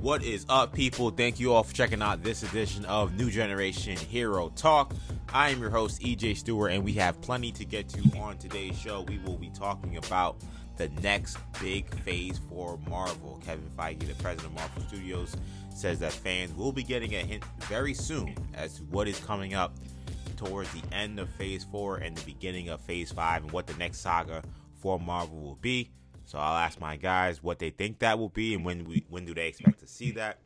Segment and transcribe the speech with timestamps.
[0.00, 1.10] What is up, people?
[1.10, 4.94] Thank you all for checking out this edition of New Generation Hero Talk.
[5.30, 8.78] I am your host, EJ Stewart, and we have plenty to get to on today's
[8.78, 9.02] show.
[9.02, 10.38] We will be talking about
[10.78, 13.42] the next big phase for Marvel.
[13.44, 15.36] Kevin Feige, the president of Marvel Studios,
[15.68, 19.52] says that fans will be getting a hint very soon as to what is coming
[19.52, 19.76] up
[20.38, 23.74] towards the end of phase four and the beginning of phase five and what the
[23.74, 24.42] next saga
[24.80, 25.90] for Marvel will be.
[26.30, 29.24] So I'll ask my guys what they think that will be and when we when
[29.24, 30.38] do they expect to see that.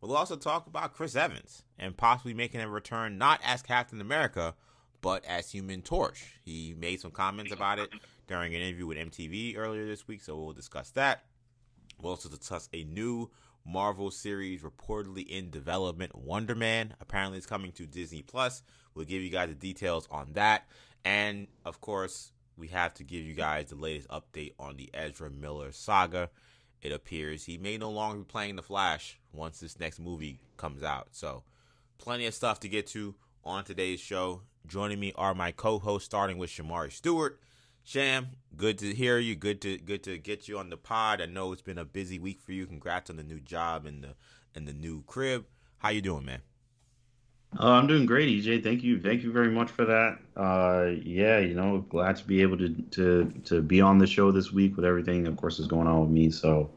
[0.00, 4.54] We'll also talk about Chris Evans and possibly making a return not as Captain America,
[5.02, 6.36] but as Human Torch.
[6.46, 7.90] He made some comments about it
[8.26, 11.24] during an interview with MTV earlier this week, so we'll discuss that.
[12.00, 13.28] We'll also discuss a new
[13.66, 16.94] Marvel series reportedly in development, Wonder Man.
[17.02, 18.62] Apparently, it's coming to Disney Plus.
[18.94, 20.66] We'll give you guys the details on that,
[21.04, 25.30] and of course, we have to give you guys the latest update on the Ezra
[25.30, 26.30] Miller saga.
[26.82, 30.82] It appears he may no longer be playing the Flash once this next movie comes
[30.82, 31.08] out.
[31.12, 31.44] So,
[31.98, 34.42] plenty of stuff to get to on today's show.
[34.66, 37.40] Joining me are my co-hosts, starting with Shamari Stewart.
[37.84, 39.34] Sham, good to hear you.
[39.34, 41.22] Good to good to get you on the pod.
[41.22, 42.66] I know it's been a busy week for you.
[42.66, 44.14] Congrats on the new job and the
[44.54, 45.46] and the new crib.
[45.78, 46.42] How you doing, man?
[47.56, 48.62] Uh, I'm doing great, EJ.
[48.62, 50.18] Thank you, thank you very much for that.
[50.36, 54.30] Uh, yeah, you know, glad to be able to to to be on the show
[54.30, 56.30] this week with everything, of course, is going on with me.
[56.30, 56.70] So,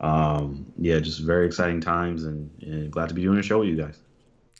[0.00, 3.68] um, yeah, just very exciting times, and, and glad to be doing a show with
[3.68, 3.98] you guys.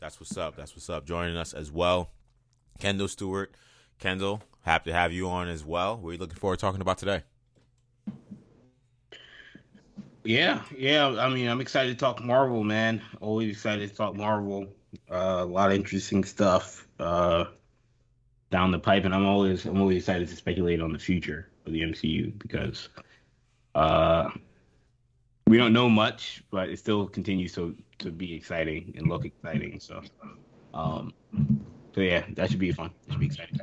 [0.01, 0.57] That's what's up.
[0.57, 1.07] That's what's up.
[1.07, 2.11] Joining us as well,
[2.79, 3.55] Kendall Stewart.
[3.99, 5.99] Kendall, happy to have you on as well.
[5.99, 7.23] What are you looking forward to talking about today?
[10.25, 11.07] Yeah, yeah.
[11.07, 13.03] I mean, I'm excited to talk Marvel, man.
[13.21, 14.69] Always excited to talk Marvel.
[15.11, 17.45] Uh, a lot of interesting stuff uh,
[18.51, 21.73] down the pipe, and I'm always I'm always excited to speculate on the future of
[21.73, 22.89] the MCU because
[23.75, 24.31] uh,
[25.47, 29.79] we don't know much, but it still continues to to be exciting and look exciting.
[29.81, 30.03] So,
[30.73, 31.13] um,
[31.95, 32.91] so yeah, that should be fun.
[33.07, 33.61] It should be exciting.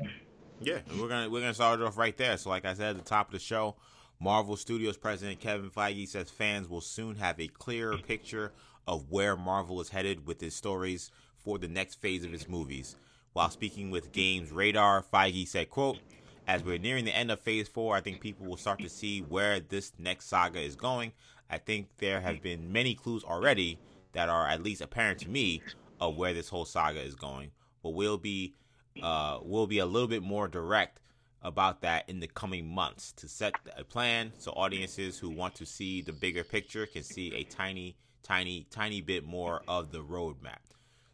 [0.60, 2.38] Yeah, we're gonna we're gonna start off right there.
[2.38, 3.76] So, like I said at the top of the show,
[4.20, 8.52] Marvel Studios president Kevin Feige says fans will soon have a clearer picture
[8.88, 11.12] of where Marvel is headed with its stories
[11.44, 12.96] for the next phase of its movies.
[13.34, 16.00] While speaking with Games Radar, Feige said, quote,
[16.48, 19.22] as we're nearing the end of phase four, I think people will start to see
[19.22, 21.14] where this next saga is going.
[21.50, 23.80] I think there have been many clues already
[24.14, 25.62] that are at least apparent to me
[26.00, 27.52] of where this whole saga is going.
[27.84, 28.54] But we'll be
[29.02, 31.00] uh, we'll be a little bit more direct
[31.42, 35.66] about that in the coming months to set a plan so audiences who want to
[35.66, 40.60] see the bigger picture can see a tiny, tiny, tiny bit more of the roadmap.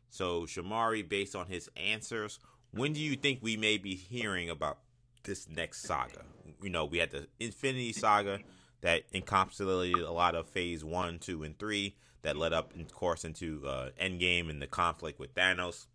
[0.10, 2.40] So, Shamari, based on his answers,
[2.72, 4.80] when do you think we may be hearing about
[5.24, 6.24] this next saga?
[6.62, 8.40] You know, we had the Infinity Saga
[8.82, 13.26] that encapsulated a lot of Phase One, Two, and Three that led up, of course,
[13.26, 15.88] into uh, Endgame and the conflict with Thanos.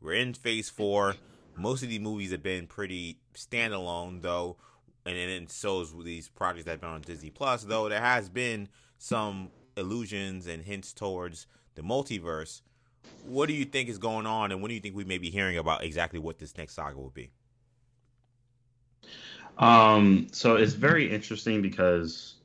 [0.00, 1.16] We're in Phase Four.
[1.56, 4.56] Most of these movies have been pretty standalone, though,
[5.04, 7.64] and then so is these projects that have been on Disney Plus.
[7.64, 12.60] Though there has been some illusions and hints towards the multiverse
[13.26, 15.30] what do you think is going on, and when do you think we may be
[15.30, 17.30] hearing about exactly what this next saga will be?
[19.58, 22.36] Um, so it's very interesting because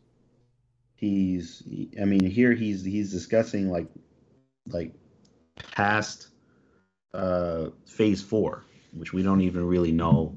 [0.96, 1.64] he's,
[2.00, 3.88] I mean, here he's he's discussing like
[4.68, 4.94] like
[5.72, 6.30] past
[7.14, 8.64] uh phase four,
[8.94, 10.36] which we don't even really know.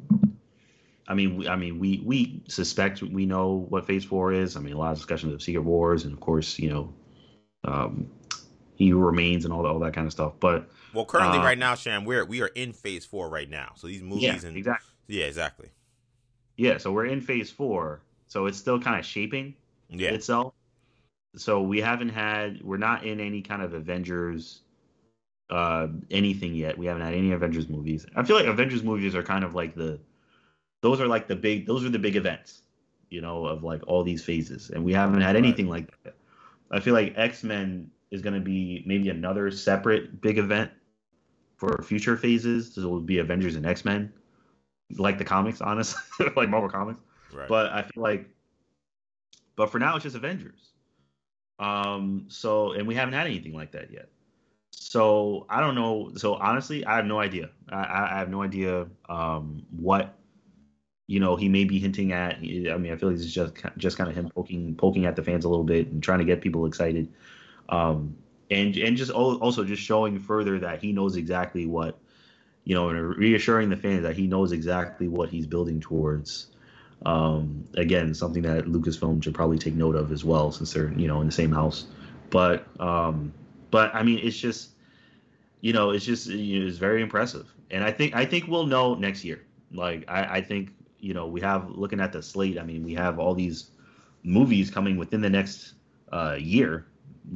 [1.09, 4.57] I mean, we, I mean, we we suspect we know what phase four is.
[4.57, 6.95] I mean, a lot of discussions of Secret Wars, and of course, you know,
[7.65, 8.11] um,
[8.79, 10.35] he remains and all that, all that kind of stuff.
[10.39, 13.73] But well, currently, uh, right now, Sham, we're we are in phase four right now.
[13.75, 15.69] So these movies yeah, and exactly, yeah, exactly,
[16.57, 16.79] yeah.
[16.79, 18.01] So we're in phase four.
[18.29, 19.55] So it's still kind of shaping
[19.89, 20.11] yeah.
[20.11, 20.55] itself.
[21.37, 24.61] So we haven't had, we're not in any kind of Avengers
[25.51, 26.77] uh anything yet.
[26.77, 28.07] We haven't had any Avengers movies.
[28.15, 29.99] I feel like Avengers movies are kind of like the
[30.83, 32.63] those are like the big those are the big events,
[33.09, 34.71] you know, of like all these phases.
[34.71, 35.89] And we haven't had anything right.
[35.89, 36.15] like that.
[36.71, 40.71] I feel like X-Men is going to be maybe another separate big event
[41.57, 42.75] for future phases.
[42.75, 44.13] So it will be Avengers and X Men,
[44.97, 47.01] like the comics, honestly, like Marvel comics.
[47.33, 47.49] Right.
[47.49, 48.29] But I feel like,
[49.57, 50.71] but for now it's just Avengers.
[51.59, 52.27] Um.
[52.29, 54.09] So and we haven't had anything like that yet.
[54.71, 56.13] So I don't know.
[56.17, 57.51] So honestly, I have no idea.
[57.69, 60.15] I, I have no idea um, what
[61.09, 62.37] you know he may be hinting at.
[62.37, 65.23] I mean, I feel like it's just just kind of him poking poking at the
[65.23, 67.13] fans a little bit and trying to get people excited
[67.69, 68.17] um,
[68.51, 71.99] and and just also just showing further that he knows exactly what
[72.65, 76.49] you know and reassuring the fans that he knows exactly what he's building towards
[77.07, 81.07] um, again something that lucasfilm should probably take note of as well since they're you
[81.07, 81.87] know in the same house
[82.31, 83.33] but um,
[83.71, 84.71] but I mean, it's just
[85.61, 88.67] you know, it's just you know, it's very impressive, and I think I think we'll
[88.67, 89.45] know next year.
[89.73, 92.59] Like I, I think you know we have looking at the slate.
[92.59, 93.71] I mean, we have all these
[94.23, 95.75] movies coming within the next
[96.13, 96.87] uh, year.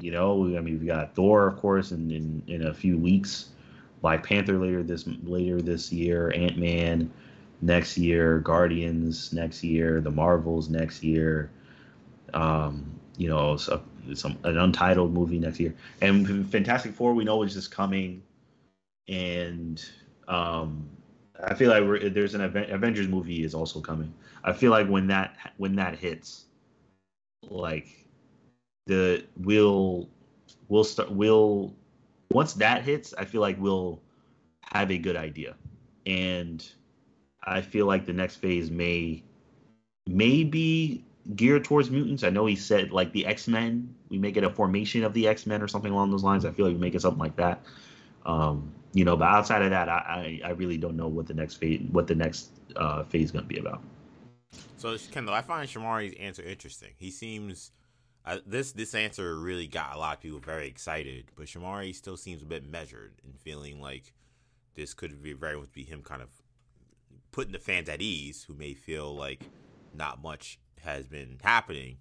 [0.00, 3.50] You know, I mean, we got Thor, of course, in, in, in a few weeks.
[4.00, 6.32] Black Panther later this later this year.
[6.34, 7.10] Ant Man
[7.60, 8.40] next year.
[8.40, 10.00] Guardians next year.
[10.00, 11.50] The Marvels next year.
[12.34, 13.82] Um, you know, so,
[14.14, 15.74] some an untitled movie next year.
[16.00, 18.22] And Fantastic Four, we know is just coming.
[19.08, 19.84] And
[20.28, 20.88] um,
[21.42, 24.12] I feel like there's an Avengers movie is also coming.
[24.44, 26.46] I feel like when that when that hits,
[27.42, 28.01] like
[28.86, 30.08] the we'll
[30.68, 31.74] we'll start we'll
[32.30, 34.00] once that hits, I feel like we'll
[34.72, 35.54] have a good idea,
[36.06, 36.66] and
[37.44, 39.22] I feel like the next phase may
[40.06, 41.04] may be
[41.36, 42.24] geared towards mutants.
[42.24, 45.28] I know he said like the X Men, we may get a formation of the
[45.28, 46.44] X Men or something along those lines.
[46.44, 47.62] I feel like we make it something like that.
[48.24, 51.34] Um, you know, but outside of that, I, I, I really don't know what the
[51.34, 53.82] next phase what the next uh, phase is going to be about.
[54.76, 56.90] So Kendall, I find Shamari's answer interesting.
[56.98, 57.70] He seems
[58.46, 62.42] this this answer really got a lot of people very excited, but Shamari still seems
[62.42, 64.12] a bit measured and feeling like
[64.74, 66.30] this could be very much be him kind of
[67.30, 69.42] putting the fans at ease who may feel like
[69.94, 71.96] not much has been happening,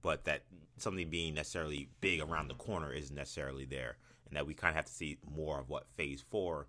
[0.00, 0.44] but that
[0.78, 3.96] something being necessarily big around the corner isn't necessarily there,
[4.26, 6.68] and that we kind of have to see more of what Phase Four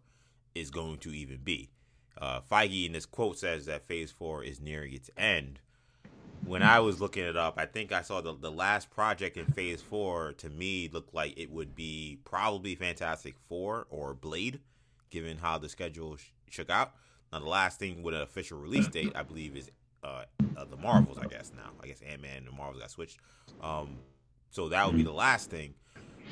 [0.53, 1.69] is going to even be.
[2.19, 5.59] Uh, Feige in this quote says that Phase Four is nearing its end.
[6.45, 9.45] When I was looking it up, I think I saw the the last project in
[9.45, 14.59] Phase Four to me looked like it would be probably Fantastic Four or Blade,
[15.09, 16.93] given how the schedule sh- shook out.
[17.31, 19.71] Now, the last thing with an official release date, I believe, is
[20.03, 20.25] uh,
[20.57, 21.17] uh, the Marvels.
[21.17, 23.19] I guess now, I guess Ant Man and the Marvels got switched.
[23.61, 23.97] Um,
[24.51, 25.73] so that would be the last thing.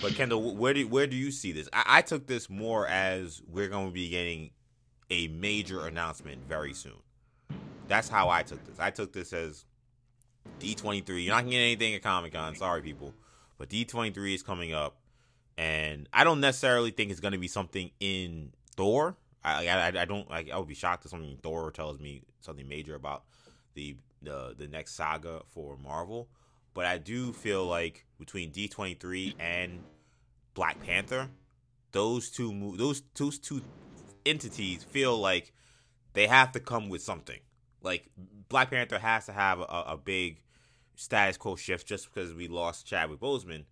[0.01, 1.69] But Kendall, where do where do you see this?
[1.73, 4.51] I, I took this more as we're going to be getting
[5.09, 7.01] a major announcement very soon.
[7.87, 8.79] That's how I took this.
[8.79, 9.65] I took this as
[10.59, 11.23] D23.
[11.23, 12.55] You're not gonna get anything at Comic Con.
[12.55, 13.13] Sorry, people,
[13.57, 14.97] but D23 is coming up,
[15.57, 19.15] and I don't necessarily think it's gonna be something in Thor.
[19.43, 20.49] I I, I don't like.
[20.51, 23.23] I would be shocked if something Thor tells me something major about
[23.73, 26.27] the the the next saga for Marvel.
[26.73, 29.83] But I do feel like between D23 and
[30.53, 31.29] Black Panther,
[31.91, 33.61] those two those those two
[34.25, 35.53] entities feel like
[36.13, 37.39] they have to come with something.
[37.81, 38.09] Like
[38.49, 40.41] Black Panther has to have a, a big
[40.95, 43.65] status quo shift just because we lost Chadwick Boseman,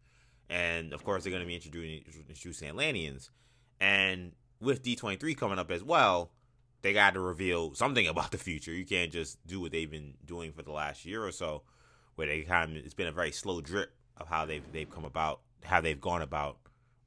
[0.50, 3.30] and of course they're going to be introducing introducing Atlanteans,
[3.80, 6.32] and with D twenty three coming up as well,
[6.82, 8.74] they got to reveal something about the future.
[8.74, 11.62] You can't just do what they've been doing for the last year or so,
[12.16, 15.06] where they kind of it's been a very slow drip of how they've they've come
[15.06, 16.58] about, how they've gone about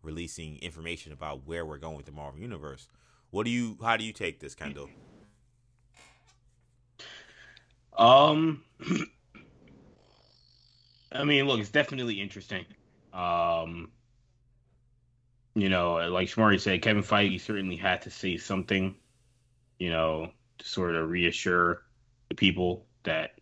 [0.03, 2.89] releasing information about where we're going with the Marvel universe.
[3.31, 3.77] What do you?
[3.83, 4.89] How do you take this, Kendall?
[7.97, 8.65] Um,
[11.12, 12.65] I mean, look, it's definitely interesting.
[13.12, 13.91] Um,
[15.55, 18.94] you know, like Shamari said, Kevin Feige certainly had to say something,
[19.79, 21.83] you know, to sort of reassure
[22.31, 23.32] the people that,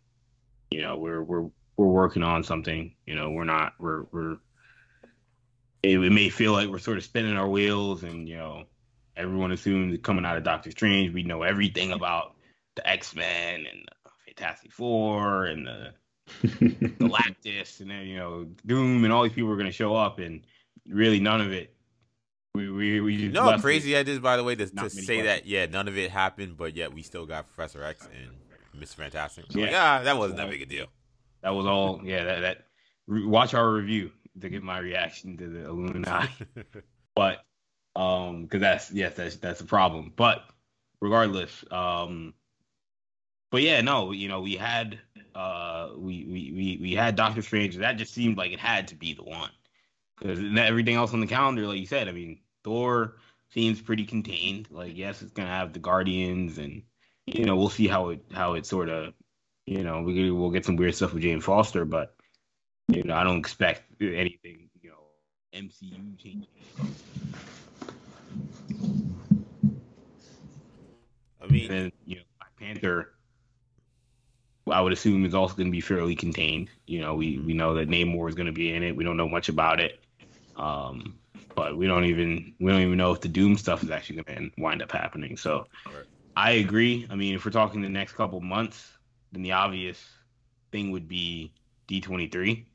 [0.70, 2.94] you know, we're we're we're working on something.
[3.06, 4.38] You know, we're not we're we're.
[5.82, 8.64] It, it may feel like we're sort of spinning our wheels, and you know,
[9.16, 12.34] everyone assumes coming out of Doctor Strange, we know everything about
[12.74, 13.88] the X Men and
[14.40, 15.92] Fantastic Four and the
[16.42, 20.18] Galactus and then you know Doom and all these people are going to show up,
[20.18, 20.42] and
[20.88, 21.74] really none of it.
[22.54, 25.24] We we we just no crazy ideas by the way to, to say questions.
[25.24, 28.94] that yeah none of it happened, but yet we still got Professor X and Mr.
[28.94, 29.44] Fantastic.
[29.50, 30.86] So yeah, like, ah, that wasn't that big a deal.
[31.42, 32.00] That was all.
[32.02, 32.64] Yeah, that that.
[33.08, 36.32] Watch our review to get my reaction to the Illuminati.
[37.16, 37.44] but
[37.96, 40.12] um, because that's yes, that's that's a problem.
[40.14, 40.44] But
[41.00, 42.34] regardless, um,
[43.50, 44.98] but yeah, no, you know, we had
[45.34, 47.76] uh, we we we we had Doctor Strange.
[47.76, 49.50] That just seemed like it had to be the one
[50.18, 53.16] because everything else on the calendar, like you said, I mean, Thor
[53.50, 54.68] seems pretty contained.
[54.70, 56.82] Like, yes, it's gonna have the Guardians, and
[57.26, 59.14] you know, we'll see how it how it sort of,
[59.66, 62.14] you know, we we'll get some weird stuff with Jane Foster, but
[62.88, 65.06] you know, I don't expect anything, you know,
[65.54, 66.48] MCU changes.
[71.40, 73.14] I mean, and you know, Black Panther,
[74.70, 76.70] I would assume is also going to be fairly contained.
[76.86, 78.96] You know, we we know that Namor is going to be in it.
[78.96, 80.00] We don't know much about it,
[80.56, 81.18] um,
[81.54, 84.50] but we don't even we don't even know if the Doom stuff is actually going
[84.50, 85.36] to wind up happening.
[85.36, 86.04] So, right.
[86.36, 87.06] I agree.
[87.10, 88.90] I mean, if we're talking the next couple months,
[89.32, 90.02] then the obvious
[90.72, 91.52] thing would be
[91.86, 92.66] D twenty three.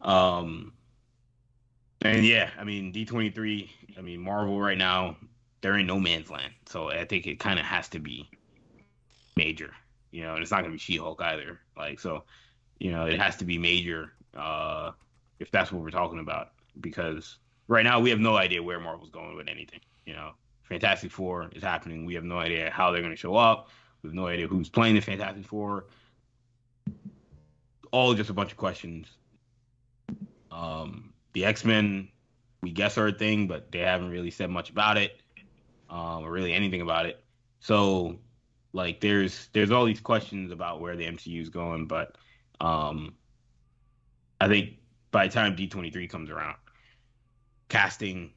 [0.00, 0.72] Um,
[2.02, 3.70] And yeah, I mean D twenty three.
[3.96, 5.16] I mean Marvel right now,
[5.60, 6.52] they're in no man's land.
[6.66, 8.28] So I think it kind of has to be
[9.36, 9.72] major.
[10.14, 11.58] You know, and it's not gonna be She Hulk either.
[11.76, 12.22] Like so,
[12.78, 14.12] you know, it has to be major.
[14.32, 14.92] Uh,
[15.40, 19.10] if that's what we're talking about, because right now we have no idea where Marvel's
[19.10, 19.80] going with anything.
[20.06, 20.30] You know,
[20.62, 22.06] Fantastic Four is happening.
[22.06, 23.70] We have no idea how they're gonna show up.
[24.02, 25.86] We have no idea who's playing the Fantastic Four.
[27.90, 29.08] All just a bunch of questions.
[30.52, 32.08] Um, the X Men,
[32.62, 35.20] we guess are a thing, but they haven't really said much about it,
[35.90, 37.20] um, or really anything about it.
[37.58, 38.20] So,
[38.74, 42.16] like, there's there's all these questions about where the MCU is going, but
[42.60, 43.14] um,
[44.40, 44.74] I think
[45.12, 46.56] by the time D23 comes around,
[47.68, 48.32] casting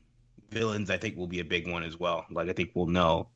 [0.51, 2.25] villains, I think will be a big one as well.
[2.32, 3.29] Like, I think we'll know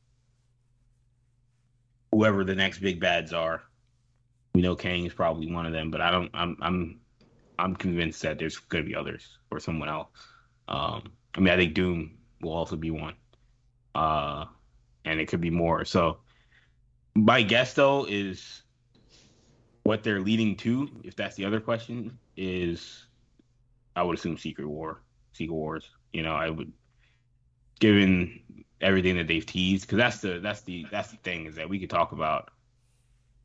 [2.12, 3.62] whoever the next big bads are.
[4.54, 6.30] We know Kang is probably one of them, but I don't.
[6.32, 7.00] I'm I'm
[7.58, 10.08] I'm convinced that there's going to be others or someone else.
[10.68, 13.14] Um, I mean, I think Doom will also be one,
[13.96, 14.44] uh,
[15.04, 15.84] and it could be more.
[15.84, 16.18] So,
[17.14, 18.62] my guess though is
[19.84, 20.88] what they're leading to.
[21.04, 23.06] If that's the other question, is
[23.96, 25.02] I would assume Secret War,
[25.32, 25.90] Secret Wars.
[26.12, 26.72] You know, I would,
[27.80, 28.40] given
[28.80, 31.78] everything that they've teased, because that's the that's the that's the thing is that we
[31.78, 32.50] could talk about.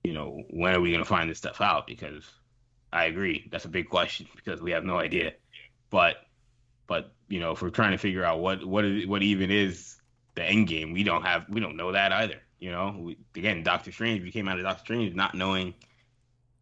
[0.04, 1.86] You know, when are we going to find this stuff out?
[1.86, 2.24] Because
[2.94, 3.48] I agree.
[3.52, 5.34] That's a big question because we have no idea.
[5.90, 6.18] But
[6.88, 9.98] but you know, if we're trying to figure out what what is, what even is
[10.36, 12.42] the end game, we don't have we don't know that either.
[12.60, 14.24] You know, we, again, Doctor Strange.
[14.24, 15.74] We came out of Doctor Strange not knowing,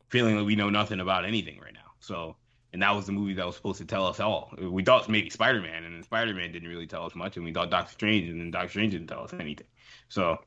[0.10, 1.92] feeling like we know nothing about anything right now.
[2.00, 2.36] So,
[2.74, 4.54] and that was the movie that was supposed to tell us all.
[4.60, 7.46] We thought maybe Spider Man, and then Spider Man didn't really tell us much, and
[7.46, 9.68] we thought Doctor Strange, and then Doctor Strange didn't tell us anything.
[10.10, 10.40] So,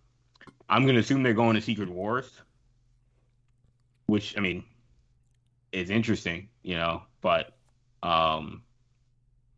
[0.69, 2.31] I'm gonna assume they're going to Secret Wars,
[4.07, 4.65] which I mean,
[5.73, 7.55] is interesting, you know, but
[8.03, 8.63] um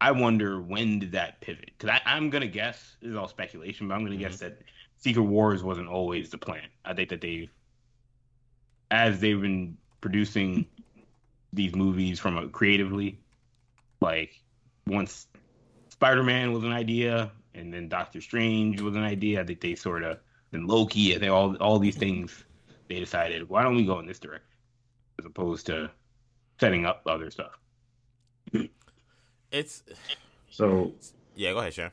[0.00, 1.70] I wonder when did that pivot?
[1.76, 4.23] Because I'm gonna guess this is all speculation, but I'm gonna mm-hmm.
[4.23, 4.59] guess that
[5.00, 6.69] Secret Wars wasn't always the plan.
[6.85, 7.50] I think that they've,
[8.90, 10.66] as they've been producing
[11.52, 13.19] these movies from a creatively,
[14.00, 14.40] like
[14.87, 15.26] once
[15.88, 19.40] Spider Man was an idea, and then Doctor Strange was an idea.
[19.40, 20.19] I think they sort of
[20.50, 22.45] then Loki, and they all all these things.
[22.88, 24.49] They decided, why don't we go in this direction,
[25.19, 25.90] as opposed to
[26.59, 27.59] setting up other stuff.
[29.50, 29.83] It's
[30.50, 30.92] so
[31.35, 31.52] yeah.
[31.52, 31.92] Go ahead, Sharon.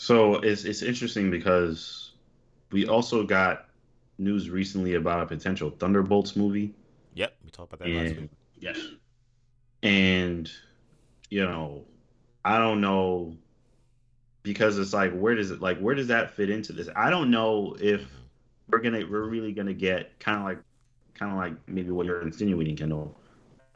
[0.00, 2.12] So it's it's interesting because
[2.72, 3.66] we also got
[4.16, 6.72] news recently about a potential Thunderbolts movie.
[7.12, 8.30] Yep, we talked about that and, last week.
[8.60, 8.78] Yes.
[9.82, 10.50] And
[11.28, 11.84] you know,
[12.42, 13.36] I don't know
[14.42, 16.88] because it's like where does it like where does that fit into this?
[16.96, 18.00] I don't know if
[18.70, 20.60] we're gonna we're really gonna get kind of like
[21.12, 23.20] kind of like maybe what you're insinuating, Kendall.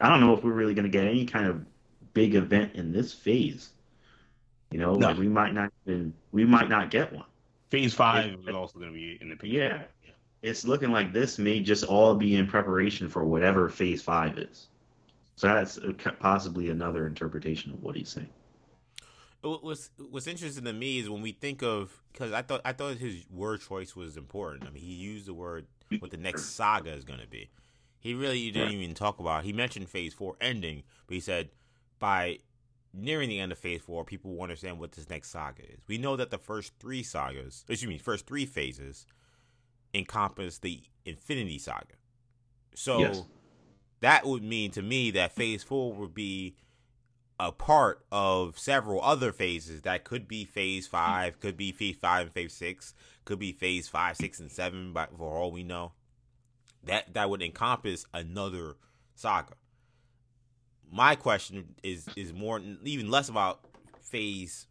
[0.01, 1.63] I don't know if we're really going to get any kind of
[2.15, 3.69] big event in this phase.
[4.71, 5.07] You know, no.
[5.07, 7.25] like we might not even we might not get one.
[7.69, 9.57] Phase five it, is also going to be in the picture.
[9.57, 9.83] Yeah,
[10.41, 14.67] it's looking like this may just all be in preparation for whatever phase five is.
[15.35, 15.79] So that's
[16.19, 18.29] possibly another interpretation of what he's saying.
[19.41, 22.97] What's What's interesting to me is when we think of because I thought I thought
[22.97, 24.65] his word choice was important.
[24.65, 25.67] I mean, he used the word
[25.99, 27.49] what the next saga is going to be.
[27.99, 29.43] He really didn't even talk about.
[29.43, 31.49] He mentioned Phase Four ending, but he said
[31.99, 32.39] by
[32.95, 35.79] nearing the end of Phase Four, people will understand what this next saga is.
[35.87, 39.05] We know that the first three sagas, excuse me, first three phases,
[39.93, 41.95] encompass the Infinity Saga.
[42.75, 43.23] So yes.
[44.01, 46.55] that would mean to me that Phase Four would be
[47.39, 52.27] a part of several other phases that could be phase five, could be phase five
[52.27, 52.93] and phase six,
[53.25, 54.93] could be phase five, six, and seven.
[54.93, 55.91] But for all we know,
[56.83, 58.77] that that would encompass another
[59.15, 59.53] saga.
[60.91, 63.61] My question is is more even less about
[64.01, 64.67] phase,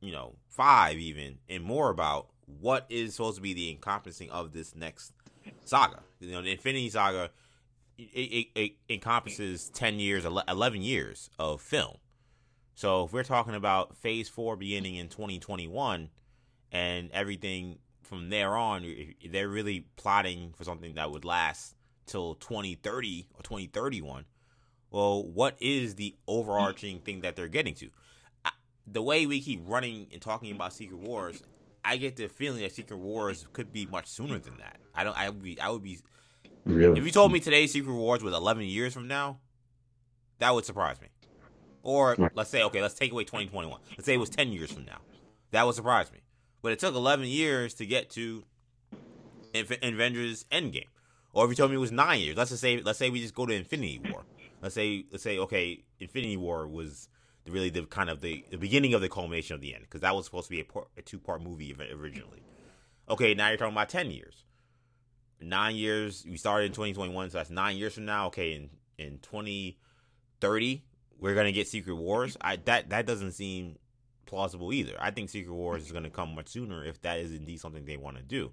[0.00, 2.28] you know, five even, and more about
[2.60, 5.12] what is supposed to be the encompassing of this next
[5.64, 6.00] saga.
[6.20, 7.30] You know, the Infinity Saga.
[8.00, 11.96] It, it, it encompasses 10 years 11 years of film
[12.78, 16.10] so if we're talking about phase four beginning in 2021
[16.70, 18.86] and everything from there on,
[19.28, 21.74] they're really plotting for something that would last
[22.06, 24.26] till 2030 or 2031.
[24.90, 26.16] Well, what is the mm.
[26.26, 27.90] overarching thing that they're getting to?
[28.86, 31.42] The way we keep running and talking about Secret Wars,
[31.84, 34.78] I get the feeling that Secret Wars could be much sooner than that.
[34.94, 35.16] I don't.
[35.16, 35.60] I would be.
[35.60, 35.98] I would be.
[36.64, 36.98] Really?
[36.98, 39.38] If you told me today Secret Wars was 11 years from now,
[40.38, 41.08] that would surprise me.
[41.82, 43.78] Or let's say, okay, let's take away 2021.
[43.90, 44.98] Let's say it was 10 years from now.
[45.52, 46.18] That would surprise me.
[46.60, 48.44] But it took 11 years to get to
[49.54, 50.88] Avengers Endgame.
[51.32, 53.20] Or if you told me it was nine years, let's just say, let's say we
[53.20, 54.24] just go to Infinity War.
[54.60, 57.08] Let's say, let's say, okay, Infinity War was
[57.46, 60.14] really the kind of the, the beginning of the culmination of the end because that
[60.14, 62.42] was supposed to be a, a two part movie originally.
[63.08, 64.44] Okay, now you're talking about ten years.
[65.40, 66.26] Nine years.
[66.28, 68.26] We started in 2021, so that's nine years from now.
[68.26, 70.84] Okay, in in 2030,
[71.18, 72.36] we're gonna get Secret Wars.
[72.40, 73.76] I that that doesn't seem
[74.26, 74.94] plausible either.
[75.00, 77.96] I think Secret Wars is gonna come much sooner if that is indeed something they
[77.96, 78.52] want to do.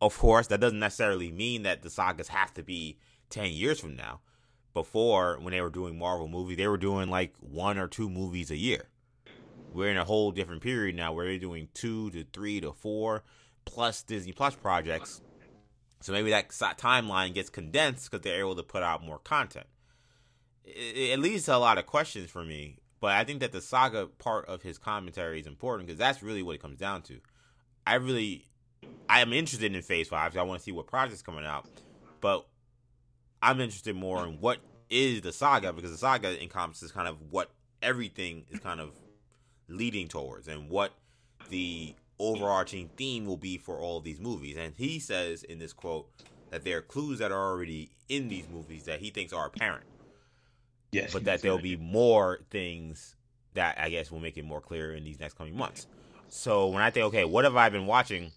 [0.00, 2.98] Of course, that doesn't necessarily mean that the sagas have to be
[3.30, 4.20] 10 years from now.
[4.74, 8.50] Before, when they were doing Marvel movies, they were doing like one or two movies
[8.50, 8.88] a year.
[9.72, 13.22] We're in a whole different period now where they're doing two to three to four
[13.64, 15.20] plus Disney Plus projects.
[16.00, 19.66] So maybe that timeline gets condensed because they're able to put out more content.
[20.64, 23.60] It, it leads to a lot of questions for me, but I think that the
[23.60, 27.20] saga part of his commentary is important because that's really what it comes down to.
[27.86, 28.48] I really,
[29.08, 30.36] I am interested in Phase Five.
[30.36, 31.68] I want to see what projects coming out,
[32.20, 32.46] but
[33.42, 34.58] I'm interested more in what
[34.88, 37.50] is the saga because the saga encompasses kind of what
[37.82, 38.90] everything is kind of
[39.68, 40.92] leading towards and what
[41.50, 44.56] the overarching theme will be for all these movies.
[44.56, 46.08] And he says in this quote
[46.50, 49.86] that there are clues that are already in these movies that he thinks are apparent.
[50.92, 51.12] Yes.
[51.12, 53.16] But that there'll be more things
[53.54, 55.86] that I guess will make it more clear in these next coming months.
[56.28, 58.30] So when I think, okay, what have I been watching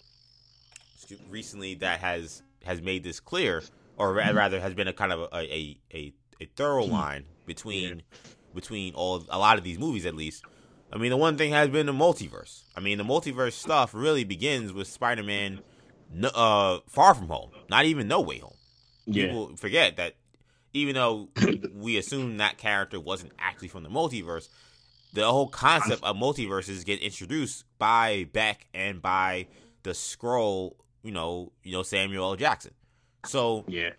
[1.29, 3.61] recently that has has made this clear?
[3.97, 8.03] Or rather has been a kind of a a, a, a thorough line between
[8.53, 10.43] between all a lot of these movies at least.
[10.91, 12.63] I mean, the one thing has been the multiverse.
[12.75, 15.59] I mean, the multiverse stuff really begins with Spider-Man
[16.23, 18.55] uh, Far From Home, not even No Way Home.
[19.05, 19.25] Yeah.
[19.25, 20.15] People forget that
[20.73, 21.29] even though
[21.73, 24.49] we assume that character wasn't actually from the multiverse,
[25.13, 29.47] the whole concept of multiverses get introduced by Beck and by
[29.83, 32.35] the Skrull, you know, you know Samuel L.
[32.35, 32.73] Jackson.
[33.27, 33.91] So yeah,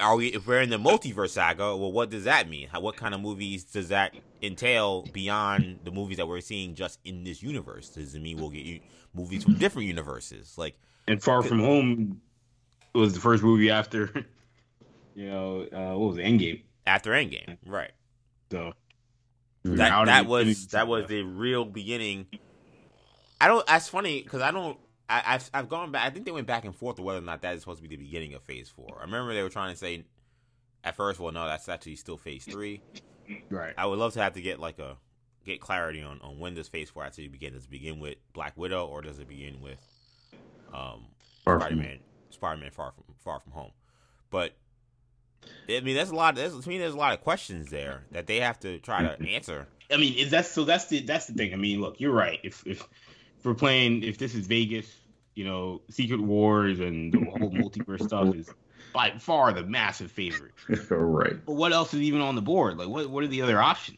[0.00, 1.76] are we if we're in the multiverse saga?
[1.76, 2.68] Well, what does that mean?
[2.68, 6.98] How, what kind of movies does that entail beyond the movies that we're seeing just
[7.04, 7.90] in this universe?
[7.90, 8.82] Does it mean we'll get
[9.14, 10.56] movies from different universes?
[10.56, 12.20] Like, and Far From Home
[12.94, 14.26] was the first movie after,
[15.14, 16.62] you know, uh, what was it, Endgame?
[16.86, 17.92] After Endgame, right?
[18.50, 18.72] So
[19.64, 22.26] that that was that was the real beginning.
[23.40, 23.66] I don't.
[23.66, 24.78] That's funny because I don't.
[25.10, 26.06] I, have I've gone back.
[26.06, 27.88] I think they went back and forth to whether or not that is supposed to
[27.88, 28.98] be the beginning of Phase Four.
[28.98, 30.04] I remember they were trying to say
[30.84, 32.80] at first, well, no, that's actually still Phase Three.
[33.50, 33.74] Right.
[33.76, 34.96] I would love to have to get like a
[35.44, 37.52] get clarity on on when does Phase Four actually begin.
[37.54, 39.78] Does it begin with Black Widow or does it begin with
[40.72, 41.06] um
[41.42, 41.98] Spider Man
[42.30, 43.72] Spider Man Far from Far from Home?
[44.30, 44.54] But
[45.68, 46.34] I mean, there's a lot.
[46.34, 49.28] There's, to me, there's a lot of questions there that they have to try to
[49.28, 49.66] answer.
[49.90, 50.64] I mean, is that so?
[50.64, 51.52] That's the that's the thing.
[51.52, 52.38] I mean, look, you're right.
[52.42, 52.86] If if
[53.38, 54.86] if we're playing, if this is Vegas,
[55.40, 58.50] you know, Secret Wars and the whole multiverse stuff is
[58.92, 60.52] by far the massive favorite.
[60.90, 61.42] right.
[61.46, 62.76] But what else is even on the board?
[62.76, 63.96] Like, what what are the other options?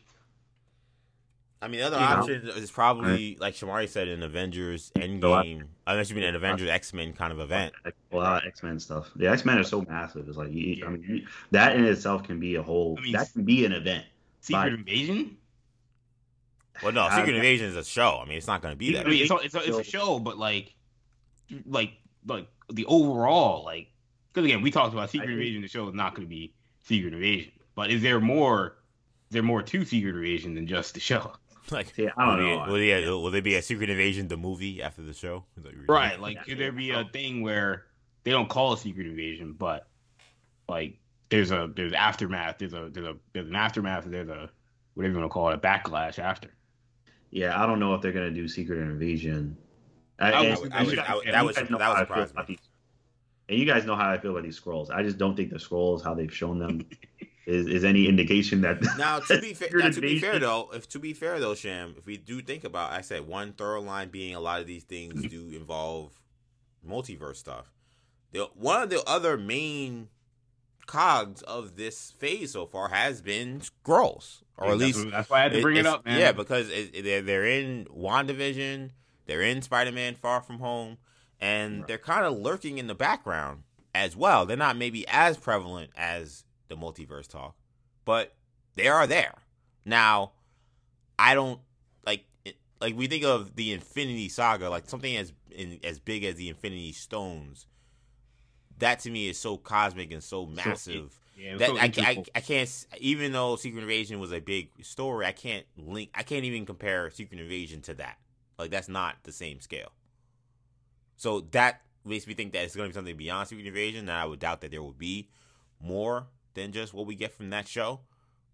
[1.60, 2.52] I mean, the other you option know?
[2.52, 5.64] is probably like Shamari said, an Avengers Endgame.
[5.84, 7.74] Unless you mean an Avengers X Men kind of event.
[7.84, 9.10] A lot of X Men stuff.
[9.16, 10.28] The X Men are so massive.
[10.28, 12.94] It's like, I mean, that in itself can be a whole.
[13.00, 14.04] I mean, that can be an event.
[14.42, 15.38] Secret Invasion.
[16.84, 18.20] Well, no, Secret Invasion is a show.
[18.22, 19.06] I mean, it's not going to be that.
[19.06, 20.72] I mean, it's a, it's, a, it's a show, but like
[21.66, 21.92] like
[22.26, 23.88] like the overall like
[24.32, 25.62] because again we talked about Secret Invasion.
[25.62, 28.76] The show is not going to be Secret Invasion, but is there more?
[29.30, 31.32] Is there more to Secret Invasion than just the show?
[31.70, 32.76] Like, yeah, I don't will know.
[32.76, 35.44] They, will, will there be a Secret Invasion the movie after the show?
[35.88, 37.84] Right, like could there be a thing where
[38.24, 39.86] they don't call a Secret Invasion, but
[40.68, 40.98] like
[41.30, 44.50] there's a there's aftermath, there's a there's a there's an aftermath, there's a
[44.94, 46.50] whatever you want to call it, a backlash after.
[47.30, 49.56] Yeah, I don't know if they're gonna do Secret Invasion
[50.18, 52.58] I, I, I, would, I would, that was that was surprise me.
[53.48, 54.90] And you guys know how I feel about these Skrulls.
[54.90, 56.86] I just don't think the Skrulls, how they've shown them,
[57.46, 58.78] is, is any indication that.
[58.98, 61.94] Now, to be fair, now, to be fair though, if to be fair though, Sham,
[61.98, 64.84] if we do think about, I said one thorough line being a lot of these
[64.84, 65.26] things mm-hmm.
[65.26, 66.12] do involve
[66.86, 67.72] multiverse stuff.
[68.32, 70.08] The one of the other main
[70.86, 75.30] cogs of this phase so far has been Skrulls, or yeah, at least that's, that's
[75.30, 76.18] why I had to bring it, it up, man.
[76.18, 78.90] Yeah, because it, they're they're in Wandavision
[79.26, 80.98] they're in Spider Man Far From Home,
[81.40, 81.88] and right.
[81.88, 83.62] they're kind of lurking in the background
[83.94, 84.46] as well.
[84.46, 87.54] They're not maybe as prevalent as the multiverse talk,
[88.04, 88.34] but
[88.74, 89.34] they are there.
[89.84, 90.32] Now,
[91.18, 91.60] I don't
[92.06, 92.24] like
[92.80, 96.48] like we think of the Infinity Saga, like something as in, as big as the
[96.48, 97.66] Infinity Stones.
[98.78, 101.12] That to me is so cosmic and so massive.
[101.12, 104.70] So, yeah, that so I, I, I can't even though Secret Invasion was a big
[104.82, 108.18] story, I can't link I can't even compare Secret Invasion to that.
[108.58, 109.92] Like that's not the same scale.
[111.16, 114.08] So that makes me think that it's going to be something beyond Secret Invasion.
[114.08, 115.28] And I would doubt that there will be
[115.80, 118.00] more than just what we get from that show.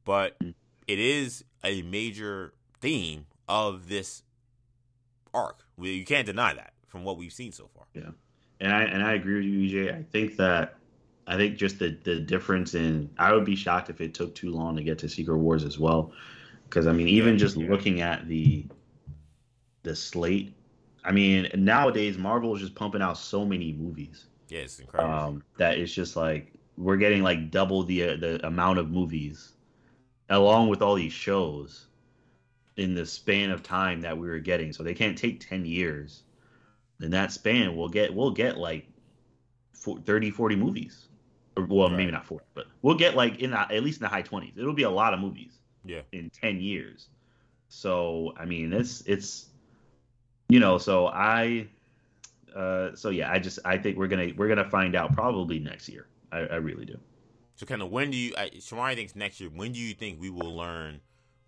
[0.04, 0.54] But mm.
[0.86, 4.22] it is a major theme of this
[5.34, 5.64] arc.
[5.80, 7.84] You can't deny that from what we've seen so far.
[7.94, 8.10] Yeah,
[8.60, 9.98] and I and I agree with you, EJ.
[9.98, 10.76] I think that
[11.26, 14.50] I think just the the difference in I would be shocked if it took too
[14.50, 16.12] long to get to Secret Wars as well,
[16.64, 18.66] because I mean even just looking at the
[19.88, 20.54] the slate,
[21.04, 24.26] I mean nowadays Marvel is just pumping out so many movies.
[24.48, 25.14] Yeah, it's incredible.
[25.14, 29.54] Um, that it's just like we're getting like double the uh, the amount of movies,
[30.28, 31.86] along with all these shows,
[32.76, 34.72] in the span of time that we were getting.
[34.72, 36.22] So they can't take ten years.
[37.00, 38.86] In that span, we'll get we'll get like
[39.74, 41.06] 30, 40 movies.
[41.56, 41.96] Or, well, right.
[41.96, 44.56] maybe not 40, but we'll get like in the, at least in the high 20s.
[44.56, 45.58] It'll be a lot of movies.
[45.84, 46.02] Yeah.
[46.12, 47.08] In 10 years.
[47.68, 49.48] So, I mean, it's it's
[50.48, 51.68] you know, so I
[52.54, 55.12] uh so yeah, I just I think we're going to we're going to find out
[55.14, 56.06] probably next year.
[56.32, 56.98] I, I really do.
[57.56, 60.20] So kind of when do you I, Shamari thinks next year, when do you think
[60.20, 61.00] we will learn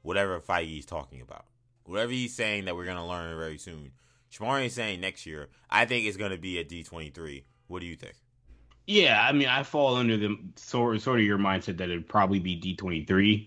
[0.03, 1.45] whatever Feige's talking about?
[1.85, 3.93] Whatever he's saying that we're going to learn very soon
[4.33, 5.49] Shamari is saying next year.
[5.69, 7.43] I think it's going to be at D23.
[7.67, 8.15] What do you think?
[8.87, 12.39] Yeah, I mean, I fall under the sort sort of your mindset that it'd probably
[12.39, 13.47] be D23.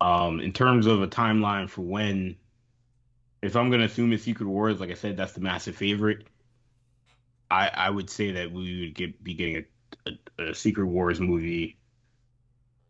[0.00, 2.36] Um, in terms of a timeline for when,
[3.42, 6.26] if I'm going to assume it's Secret Wars, like I said, that's the massive favorite.
[7.50, 9.64] I I would say that we would get be getting
[10.06, 11.78] a, a, a Secret Wars movie.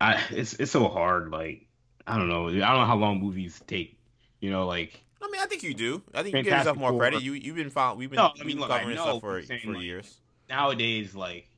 [0.00, 1.30] I it's it's so hard.
[1.30, 1.66] Like
[2.06, 2.48] I don't know.
[2.48, 3.98] I don't know how long movies take.
[4.40, 6.02] You know, like I mean, I think you do.
[6.14, 7.22] I think Fantastic you give yourself more credit.
[7.22, 7.98] You you've been following.
[7.98, 10.20] We've been, no, I mean, look, covering this stuff for for like, years.
[10.48, 11.48] Nowadays, like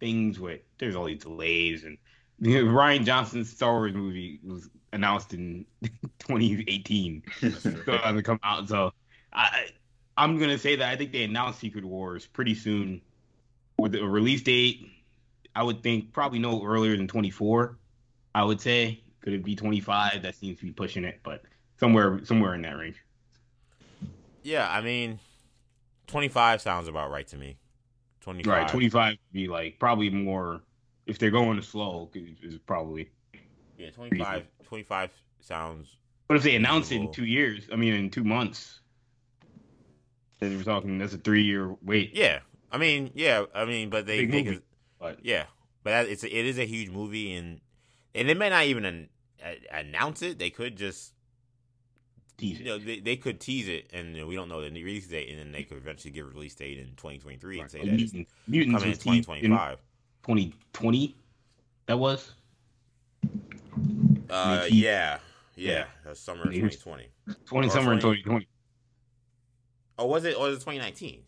[0.00, 1.98] things with there's all these delays and
[2.40, 5.66] you know, Rian Johnson's Star Wars movie was announced in
[6.18, 8.68] 2018, so it hasn't come out.
[8.68, 8.92] So
[9.32, 9.68] I
[10.16, 13.00] I'm gonna say that I think they announced Secret Wars pretty soon
[13.78, 14.88] with a release date.
[15.54, 17.78] I would think probably no earlier than 24.
[18.34, 20.22] I would say could it be 25?
[20.22, 21.42] That seems to be pushing it, but
[21.78, 22.96] somewhere somewhere in that range.
[24.42, 25.18] Yeah, I mean,
[26.06, 27.58] 25 sounds about right to me.
[28.20, 28.52] 25.
[28.52, 30.62] Right, 25 would be like probably more
[31.06, 33.10] if they're going slow is probably
[33.78, 35.10] Yeah, 25 25
[35.40, 38.80] sounds But if they announce it in 2 years, I mean in 2 months
[40.40, 42.14] then we're talking that's a 3 year wait.
[42.14, 42.40] Yeah.
[42.70, 44.62] I mean, yeah, I mean, but they, they can,
[44.98, 45.44] but yeah.
[45.82, 47.60] But that, it's it is a huge movie and
[48.14, 49.08] and they may not even an,
[49.72, 50.38] announce it.
[50.38, 51.14] They could just
[52.36, 52.66] tease it.
[52.66, 55.06] You know, they, they could tease it, and you know, we don't know the release
[55.06, 57.62] date, and then they could eventually give a release date in 2023 right.
[57.62, 59.78] and say that Mutant, Mutants coming in 2025.
[60.24, 61.16] 2020,
[61.86, 62.32] that was.
[64.30, 65.18] Uh, yeah,
[65.56, 66.12] yeah, yeah.
[66.14, 67.08] summer of 2020.
[67.46, 68.48] 20 summer in 2020.
[69.98, 70.36] Oh, was it?
[70.36, 71.22] Or was it 2019?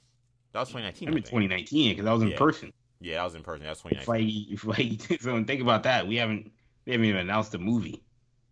[0.53, 1.09] That was 2019.
[1.09, 2.37] I mean, 2019 because I was in yeah.
[2.37, 2.72] person.
[3.00, 3.64] Yeah, I was in person.
[3.64, 4.53] That's was 2019.
[4.53, 6.07] If I, if I, so think about that.
[6.07, 6.50] We haven't,
[6.85, 8.03] they haven't even announced the movie.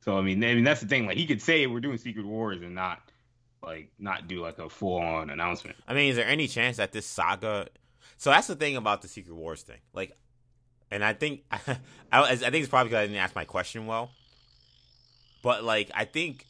[0.00, 1.06] So I mean, I mean that's the thing.
[1.06, 3.00] Like he could say we're doing Secret Wars and not
[3.62, 5.76] like not do like a full on announcement.
[5.86, 7.68] I mean, is there any chance that this saga?
[8.16, 9.78] So that's the thing about the Secret Wars thing.
[9.92, 10.16] Like,
[10.90, 11.68] and I think I,
[12.12, 14.10] I think it's probably because I didn't ask my question well.
[15.42, 16.46] But like, I think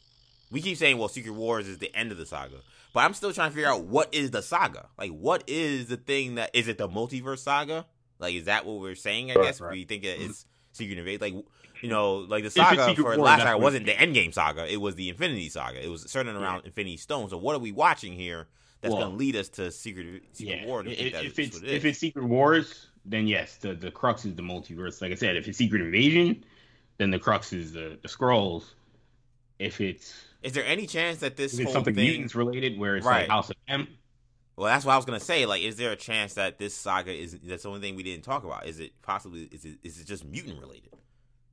[0.51, 2.57] we keep saying, well, Secret Wars is the end of the saga.
[2.93, 4.87] But I'm still trying to figure out what is the saga.
[4.97, 7.85] Like, what is the thing that is it the multiverse saga?
[8.17, 9.31] Like, is that what we're saying?
[9.31, 9.71] I right, guess right.
[9.71, 10.31] we think it's mm-hmm.
[10.73, 11.21] Secret Invasion.
[11.21, 11.45] Like,
[11.81, 14.95] you know, like the saga for the last saga wasn't the Endgame saga; it was
[14.95, 15.83] the Infinity Saga.
[15.83, 16.65] It was centered around.
[16.65, 17.31] Infinity Stones.
[17.31, 18.47] So what are we watching here
[18.81, 20.65] that's well, going to lead us to Secret Secret yeah.
[20.65, 20.85] War?
[20.85, 25.01] If, if it's if it's Secret Wars, then yes, the the crux is the multiverse.
[25.01, 26.43] Like I said, if it's Secret Invasion,
[26.97, 28.63] then the crux is the the Skrulls.
[29.57, 33.05] If it's is there any chance that this is something thing, mutants related, where it's
[33.05, 33.21] right.
[33.21, 33.87] like House of M?
[34.55, 35.45] Well, that's what I was gonna say.
[35.45, 38.23] Like, is there a chance that this saga is that's the only thing we didn't
[38.23, 38.65] talk about?
[38.67, 40.93] Is it possibly is it is it just mutant related?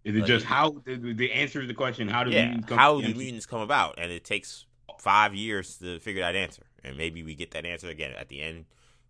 [0.05, 2.07] Is it like, just how the, the answer to the question?
[2.09, 2.79] How do yeah, mutants come?
[2.79, 3.99] How do mutants come about?
[3.99, 4.67] And it takes
[5.01, 8.41] five years to figure that answer, and maybe we get that answer again at the
[8.41, 8.67] end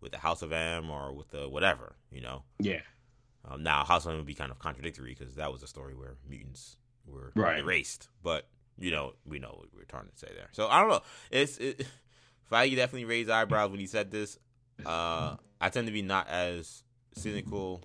[0.06, 2.44] with the House of M or with the whatever, you know?
[2.60, 2.82] Yeah.
[3.44, 5.94] Um, now House of M would be kind of contradictory because that was a story
[5.94, 7.58] where mutants were right.
[7.58, 8.46] erased, but
[8.78, 10.48] you know we know what we're trying to say there.
[10.52, 11.02] So I don't know.
[11.32, 11.86] It's it,
[12.52, 14.38] Feige definitely raised eyebrows when he said this.
[14.84, 17.82] Uh, I tend to be not as cynical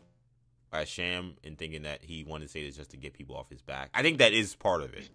[0.71, 3.49] as Sham in thinking that he wanted to say this just to get people off
[3.49, 3.89] his back.
[3.95, 5.09] I think that is part of it.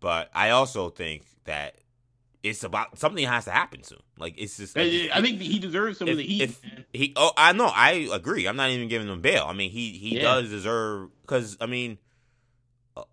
[0.00, 1.76] But I also think that
[2.42, 4.00] it's about something has to happen soon.
[4.18, 4.76] Like it's just.
[4.76, 6.58] Like, I think he deserves some if, of the heat.
[6.92, 8.46] He, oh, I know, I agree.
[8.46, 9.46] I'm not even giving him bail.
[9.48, 10.22] I mean, he he yeah.
[10.22, 11.98] does deserve because I mean,
[12.96, 13.04] uh,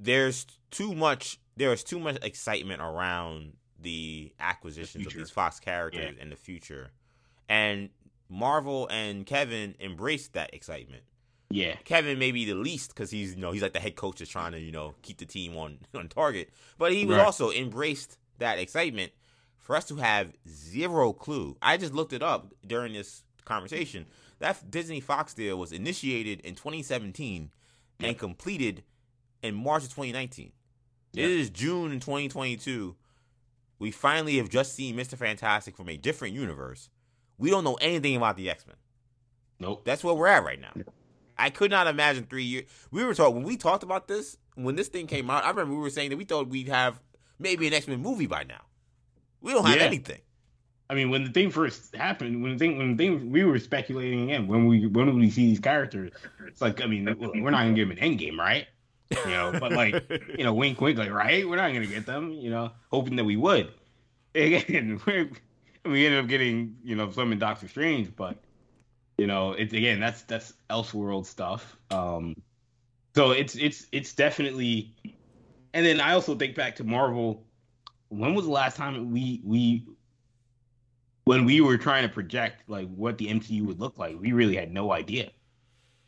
[0.00, 1.38] there's too much.
[1.56, 6.22] There's too much excitement around the acquisitions the of these Fox characters yeah.
[6.22, 6.90] in the future,
[7.48, 7.90] and
[8.28, 11.02] Marvel and Kevin embraced that excitement.
[11.50, 11.76] Yeah.
[11.84, 14.28] Kevin may be the least because he's you know he's like the head coach is
[14.28, 16.50] trying to you know keep the team on on target.
[16.78, 17.26] But he was Right.
[17.26, 19.12] also embraced that excitement
[19.58, 21.56] for us to have zero clue.
[21.60, 24.06] I just looked it up during this conversation.
[24.38, 27.50] That Disney Fox deal was initiated in 2017
[28.00, 28.84] and completed
[29.42, 30.52] in March of 2019.
[31.12, 31.24] Yeah.
[31.24, 32.94] It is June in 2022.
[33.78, 35.16] We finally have just seen Mr.
[35.16, 36.90] Fantastic from a different universe.
[37.38, 38.76] We don't know anything about the X Men.
[39.60, 39.82] Nope.
[39.84, 40.72] That's where we're at right now.
[41.36, 42.64] I could not imagine three years.
[42.90, 45.44] We were talking when we talked about this when this thing came out.
[45.44, 47.00] I remember we were saying that we thought we'd have
[47.38, 48.60] maybe an X Men movie by now.
[49.40, 49.84] We don't have Yeah.
[49.84, 50.20] anything.
[50.90, 53.58] I mean, when the thing first happened, when the thing, when the thing, we were
[53.58, 54.46] speculating again.
[54.46, 56.12] When we, when we see these characters,
[56.46, 58.66] it's like, I mean, we're not gonna give them an end game, right?
[59.10, 60.02] You know, but like,
[60.38, 61.46] you know, wink, wink, like, right?
[61.46, 62.32] We're not gonna get them.
[62.32, 63.72] You know, hoping that we would.
[64.34, 65.30] Again, we're,
[65.84, 68.38] we ended up getting, you know, some in Doctor Strange, but
[69.18, 71.76] you know, it's again, that's that's Elseworld stuff.
[71.90, 72.36] Um,
[73.14, 74.94] so it's it's it's definitely.
[75.74, 77.44] And then I also think back to Marvel.
[78.08, 79.84] When was the last time we we
[81.24, 84.56] when we were trying to project like what the MCU would look like, we really
[84.56, 85.30] had no idea.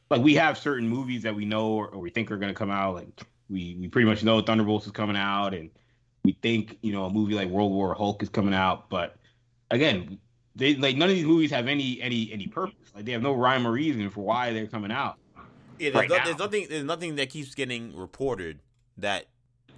[0.09, 2.59] Like we have certain movies that we know or, or we think are going to
[2.59, 2.95] come out.
[2.95, 3.21] Like
[3.51, 5.71] we we pretty much know Thunderbolts is coming out, and
[6.25, 8.89] we think you know a movie like World War Hulk is coming out.
[8.89, 9.17] But
[9.71, 10.19] again,
[10.57, 12.91] they like none of these movies have any any any purpose.
[12.95, 15.17] Like they have no rhyme or reason for why they're coming out.
[15.79, 16.67] Yeah, there's, Right no- there's nothing.
[16.69, 18.61] There's nothing that keeps getting reported
[18.97, 19.27] that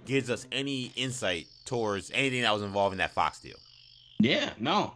[0.05, 3.55] gives us any insight towards anything that was involved in that Fox deal.
[4.19, 4.93] Yeah, no,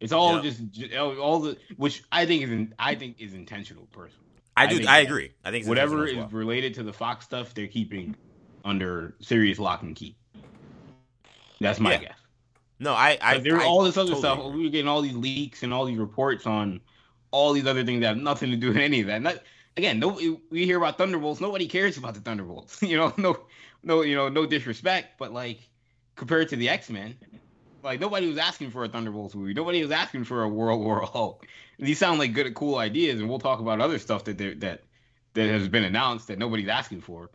[0.00, 0.50] it's all Yeah.
[0.72, 4.24] just all the which I think is in, I think is intentional personally.
[4.56, 4.76] I I do.
[4.80, 5.30] I, that agree.
[5.44, 8.16] I think it's whatever intentional is related to the Fox stuff, they're keeping
[8.64, 10.16] under serious lock and key.
[11.60, 11.98] That's my Yeah.
[11.98, 12.18] guess.
[12.80, 13.18] No, I.
[13.20, 14.38] I there's I all this other totally stuff.
[14.38, 14.58] agree.
[14.58, 16.80] We were getting all these leaks and all these reports on
[17.32, 19.20] all these other things that have nothing to do with any of that.
[19.20, 19.42] Not,
[19.76, 20.18] again, no,
[20.50, 21.40] we hear about Thunderbolts.
[21.40, 22.80] Nobody cares about the Thunderbolts.
[22.82, 23.36] You know, no,
[23.82, 25.60] no, you know, no disrespect, but like
[26.16, 27.16] compared to the X Men,
[27.82, 29.54] like nobody was asking for a Thunderbolts movie.
[29.54, 31.46] Nobody was asking for a World War Hulk.
[31.78, 34.82] These sound like good, cool ideas, and we'll talk about other stuff that that
[35.34, 37.30] that has been announced that nobody's asking for.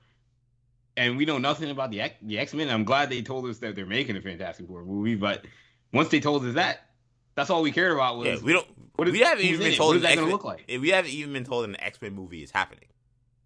[0.96, 2.70] And we know nothing about the X, the X Men.
[2.70, 5.46] I'm glad they told us that they're making a Fantastic Four movie, but
[5.92, 6.90] once they told us that,
[7.36, 8.68] that's all we cared about was Yeah, we don't.
[8.96, 9.90] what is- we haven't even been told.
[9.90, 10.66] What is that gonna look like?
[10.68, 12.86] We haven't even been told an X Men movie is happening.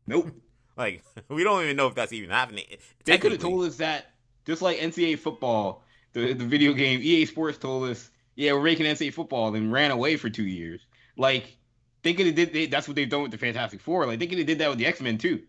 [0.07, 0.31] Nope.
[0.77, 2.65] Like we don't even know if that's even happening.
[3.05, 4.11] They could have told us that
[4.45, 8.85] just like NCAA football, the the video game EA Sports told us, yeah, we're making
[8.85, 10.81] NCAA football, then ran away for two years.
[11.17, 11.57] Like
[12.03, 14.05] they could have did they, that's what they've done with the Fantastic Four.
[14.05, 15.41] Like they could have did that with the X Men too.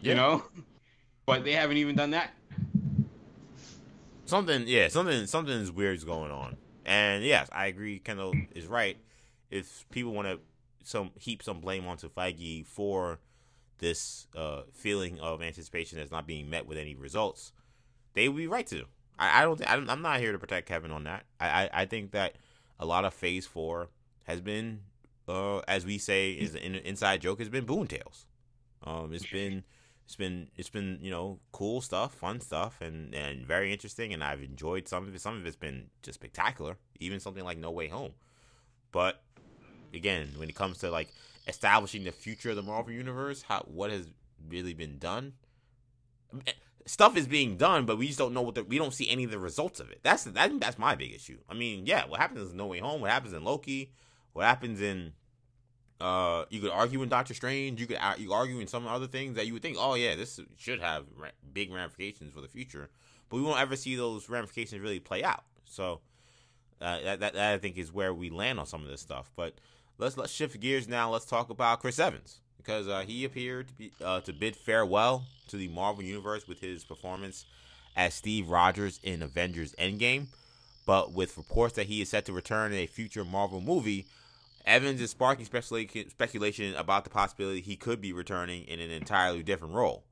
[0.00, 0.10] Yeah.
[0.10, 0.44] You know,
[1.26, 2.30] but they haven't even done that.
[4.24, 6.56] something yeah something something's weird's going on
[6.86, 8.96] and yes i agree kendall is right
[9.50, 10.38] if people want to
[10.84, 13.18] some heap some blame onto feige for
[13.80, 17.52] this uh feeling of anticipation that's not being met with any results
[18.14, 18.84] they would be right to
[19.18, 21.84] i, I don't I'm, I'm not here to protect kevin on that I, I i
[21.86, 22.36] think that
[22.78, 23.88] a lot of phase four
[24.24, 24.80] has been
[25.28, 28.26] uh as we say is an inside joke has been boon tales
[28.84, 29.64] um it's been
[30.10, 34.24] it's been it's been you know cool stuff, fun stuff, and and very interesting, and
[34.24, 35.20] I've enjoyed some of it.
[35.20, 38.14] Some of it's been just spectacular, even something like No Way Home.
[38.90, 39.22] But
[39.94, 41.14] again, when it comes to like
[41.50, 44.08] establishing the future of the Marvel universe, how what has
[44.48, 45.34] really been done,
[46.86, 49.24] stuff is being done, but we just don't know what the we don't see any
[49.24, 50.00] of the results of it.
[50.02, 51.38] That's that, that's my big issue.
[51.48, 53.92] I mean, yeah, what happens in No Way Home, what happens in Loki,
[54.32, 55.12] what happens in
[56.00, 57.80] uh, you could argue in Doctor Strange.
[57.80, 60.40] You could you argue in some other things that you would think, oh yeah, this
[60.56, 62.88] should have ra- big ramifications for the future,
[63.28, 65.44] but we won't ever see those ramifications really play out.
[65.66, 66.00] So
[66.80, 69.30] uh, that, that that I think is where we land on some of this stuff.
[69.36, 69.54] But
[70.00, 71.10] let's let's shift gears now.
[71.10, 75.26] Let's talk about Chris Evans because uh, he appeared to be uh, to bid farewell
[75.48, 77.44] to the Marvel universe with his performance
[77.96, 80.28] as Steve Rogers in Avengers Endgame.
[80.86, 84.06] But with reports that he is set to return in a future Marvel movie,
[84.64, 89.42] Evans is sparking specula- speculation about the possibility he could be returning in an entirely
[89.42, 90.04] different role.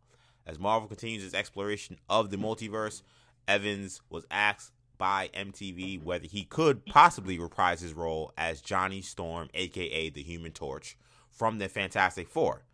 [0.46, 3.03] As Marvel continues its exploration of the multiverse,
[3.46, 9.48] Evans was asked by MTV whether he could possibly reprise his role as Johnny Storm,
[9.54, 10.96] aka the Human Torch,
[11.30, 12.64] from the Fantastic Four.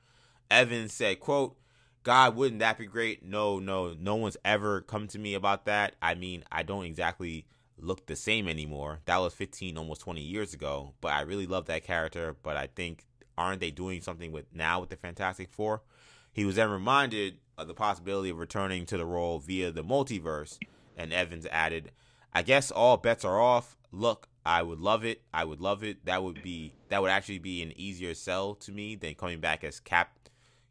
[0.50, 1.56] Evans said, quote,
[2.04, 3.24] God, wouldn't that be great?
[3.24, 5.94] No, no, no one's ever come to me about that.
[6.02, 7.46] I mean, I don't exactly
[7.78, 9.00] look the same anymore.
[9.06, 10.92] That was 15, almost 20 years ago.
[11.00, 12.36] But I really love that character.
[12.42, 13.06] But I think,
[13.38, 15.82] aren't they doing something with now with the Fantastic Four?
[16.30, 20.58] He was then reminded of the possibility of returning to the role via the multiverse.
[20.96, 21.90] And Evans added,
[22.34, 23.76] I guess all bets are off.
[23.92, 25.22] look, I would love it.
[25.32, 26.04] I would love it.
[26.04, 29.64] That would be that would actually be an easier sell to me than coming back
[29.64, 30.18] as Cap.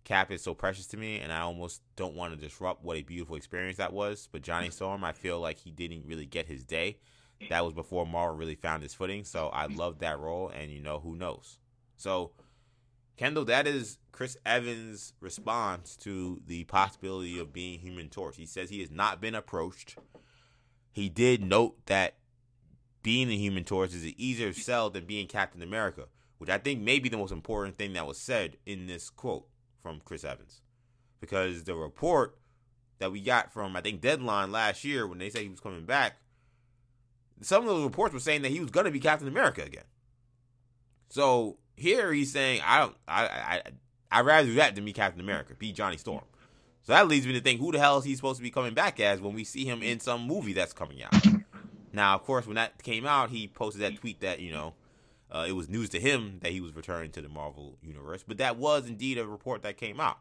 [0.04, 3.04] Cap is so precious to me, and I almost don't want to disrupt what a
[3.04, 4.28] beautiful experience that was.
[4.32, 6.98] But Johnny Storm, I feel like he didn't really get his day.
[7.50, 9.24] That was before Marvel really found his footing.
[9.24, 11.58] So I love that role, and you know who knows.
[11.96, 12.32] So
[13.16, 18.36] Kendall, that is Chris Evans' response to the possibility of being Human Torch.
[18.36, 19.98] He says he has not been approached.
[20.94, 22.14] He did note that
[23.02, 26.06] being the Human Torch is an easier sell than being Captain America,
[26.38, 29.48] which I think may be the most important thing that was said in this quote
[29.82, 30.62] from Chris Evans.
[31.20, 32.38] Because the report
[33.00, 35.86] that we got from, I think, Deadline last year when they said he was coming
[35.86, 36.18] back,
[37.42, 39.84] some of those reports were saying that he was going to be Captain America again.
[41.10, 43.62] So here he's saying, I don't, I, I,
[44.12, 46.24] I'd rather do that than be Captain America, be Johnny Storm.
[46.84, 48.74] So that leads me to think, who the hell is he supposed to be coming
[48.74, 51.16] back as when we see him in some movie that's coming out?
[51.94, 54.74] Now, of course, when that came out, he posted that tweet that you know
[55.32, 58.38] uh, it was news to him that he was returning to the Marvel universe, but
[58.38, 60.18] that was indeed a report that came out.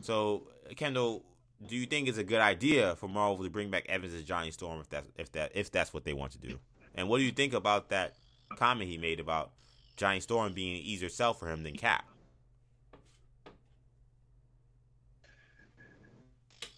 [0.00, 1.24] So, Kendall,
[1.66, 4.50] do you think it's a good idea for Marvel to bring back Evans as Johnny
[4.50, 6.58] Storm if that's if that if that's what they want to do?
[6.94, 8.14] And what do you think about that
[8.56, 9.52] comment he made about
[9.96, 12.04] Johnny Storm being an easier sell for him than Cap?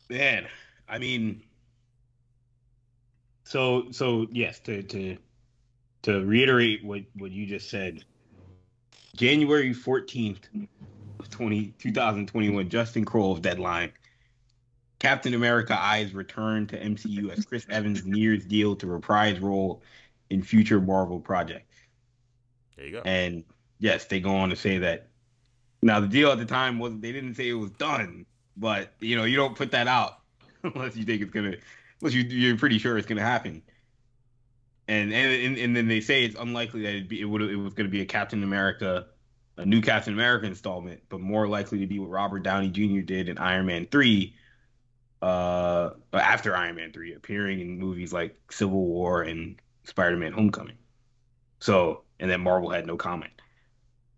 [0.09, 0.47] Man,
[0.88, 1.42] I mean,
[3.44, 5.18] so so yes, to to
[6.03, 8.05] to reiterate what what you just said,
[9.16, 10.49] January fourteenth,
[11.31, 13.92] 20, 2021, Justin of Deadline.
[14.99, 19.81] Captain America eyes return to MCU as Chris Evans nears deal to reprise role
[20.29, 21.77] in future Marvel projects.
[22.77, 23.03] There you go.
[23.05, 23.44] And
[23.79, 25.09] yes, they go on to say that.
[25.83, 27.03] Now the deal at the time wasn't.
[27.03, 28.27] They didn't say it was done,
[28.59, 30.18] but you know you don't put that out
[30.62, 31.55] unless you think it's gonna
[32.01, 33.62] unless you, you're pretty sure it's to happen.
[34.87, 37.75] And, and and then they say it's unlikely that it'd be, it would it was
[37.75, 39.07] to be a Captain America,
[39.59, 43.01] a new Captain America installment, but more likely to be what Robert Downey Jr.
[43.01, 44.35] did in Iron Man three,
[45.21, 50.79] uh, after Iron Man three, appearing in movies like Civil War and Spider Man Homecoming.
[51.61, 53.33] So and then Marvel had no comment.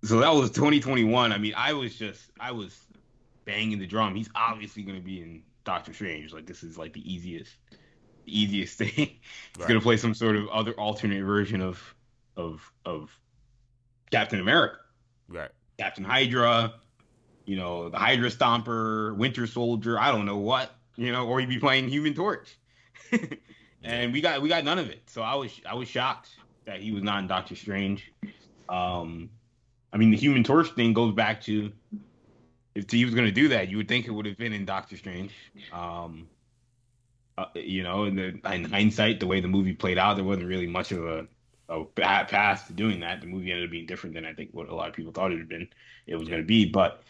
[0.04, 1.32] So that was 2021.
[1.32, 2.78] I mean, I was just I was
[3.50, 4.14] banging the drum.
[4.14, 6.32] He's obviously going to be in Doctor Strange.
[6.32, 7.52] Like this is like the easiest,
[8.24, 8.88] the easiest thing.
[8.94, 9.18] He's
[9.58, 9.68] right.
[9.68, 11.94] gonna play some sort of other alternate version of
[12.36, 13.10] of of
[14.10, 14.76] Captain America.
[15.28, 15.50] Right.
[15.78, 16.74] Captain Hydra,
[17.44, 21.48] you know, the Hydra Stomper, Winter Soldier, I don't know what, you know, or he'd
[21.48, 22.58] be playing Human Torch.
[23.82, 25.02] and we got we got none of it.
[25.06, 26.30] So I was I was shocked
[26.66, 28.12] that he was not in Doctor Strange.
[28.68, 29.30] Um
[29.92, 31.72] I mean the Human Torch thing goes back to
[32.74, 34.64] if he was going to do that, you would think it would have been in
[34.64, 35.32] Doctor Strange.
[35.72, 36.28] Um,
[37.36, 40.46] uh, you know, in, the, in hindsight, the way the movie played out, there wasn't
[40.46, 41.26] really much of a,
[41.68, 43.20] a bad path to doing that.
[43.20, 45.32] The movie ended up being different than I think what a lot of people thought
[45.32, 45.68] it had been.
[46.06, 47.02] It was going to be, but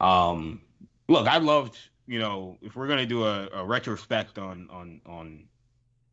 [0.00, 0.60] um,
[1.08, 1.78] look, I loved.
[2.06, 5.44] You know, if we're going to do a, a retrospect on on on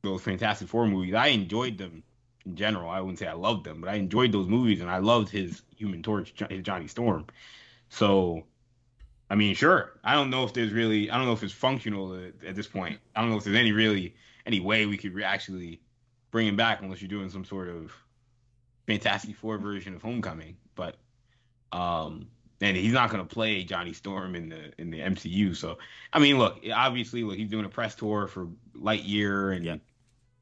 [0.04, 2.04] those Fantastic Four movies, I enjoyed them
[2.46, 2.90] in general.
[2.90, 5.62] I wouldn't say I loved them, but I enjoyed those movies, and I loved his
[5.78, 7.26] Human Torch, his Johnny Storm.
[7.90, 8.46] So
[9.30, 9.92] I mean, sure.
[10.04, 12.68] I don't know if there's really, I don't know if it's functional at, at this
[12.68, 13.00] point.
[13.16, 14.16] I don't know if there's any really
[14.46, 15.82] any way we could actually
[16.32, 17.92] bring him back unless you're doing some sort of
[18.88, 20.58] Fantastic Four version of Homecoming.
[20.74, 20.96] But
[21.72, 22.28] um,
[22.60, 25.56] and he's not going to play Johnny Storm in the in the MCU.
[25.56, 25.78] So
[26.12, 29.66] I mean, look, obviously, look, he's doing a press tour for Lightyear and.
[29.66, 29.76] Yeah.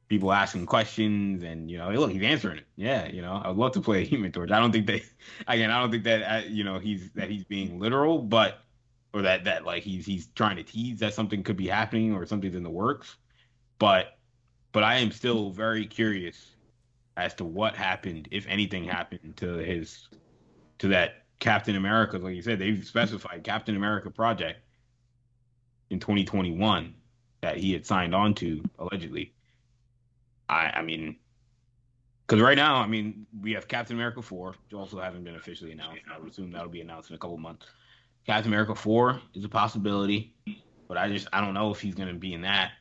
[0.08, 2.64] People asking questions, and you know, look, he's answering it.
[2.76, 4.50] Yeah, you know, I would love to play a Human Torch.
[4.50, 5.02] I don't think that,
[5.46, 8.64] again, I don't think that, uh, you know, he's that he's being literal, but
[9.12, 12.26] or that that like he's he's trying to tease that something could be happening or
[12.26, 13.16] something's in the works.
[13.78, 14.18] But
[14.72, 16.54] but I am still very curious
[17.16, 20.08] as to what happened, if anything happened to his
[20.78, 22.18] to that Captain America.
[22.18, 24.60] Like you said, they've specified Captain America project
[25.90, 26.94] in 2021
[27.40, 29.32] that he had signed on to allegedly.
[30.48, 31.16] I I mean,
[32.26, 35.72] because right now, I mean, we have Captain America 4, which also hasn't been officially
[35.72, 36.02] announced.
[36.14, 37.66] I would assume that'll be announced in a couple months.
[38.26, 40.34] Captain America 4 is a possibility,
[40.86, 42.72] but I just I don't know if he's to be in that.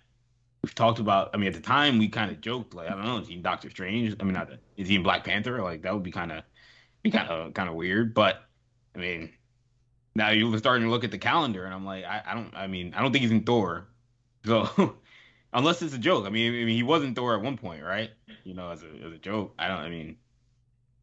[0.64, 1.30] We've talked about.
[1.34, 3.36] I mean, at the time we kind of joked like I don't know, is he
[3.36, 4.16] in Doctor Strange?
[4.20, 5.62] I mean, not is he in Black Panther?
[5.62, 6.44] Like that would be kind of
[7.04, 8.14] be kind of kind of weird.
[8.14, 8.44] But
[8.96, 9.32] I mean,
[10.16, 12.56] now you're starting to look at the calendar, and I'm like, I, I don't.
[12.56, 13.88] I mean, I don't think he's in Thor.
[14.46, 14.96] So
[15.54, 16.26] unless it's a joke.
[16.26, 18.12] I mean, I mean, he was in Thor at one point, right?
[18.44, 19.54] You know, as a as a joke.
[19.60, 19.80] I don't.
[19.80, 20.18] I mean,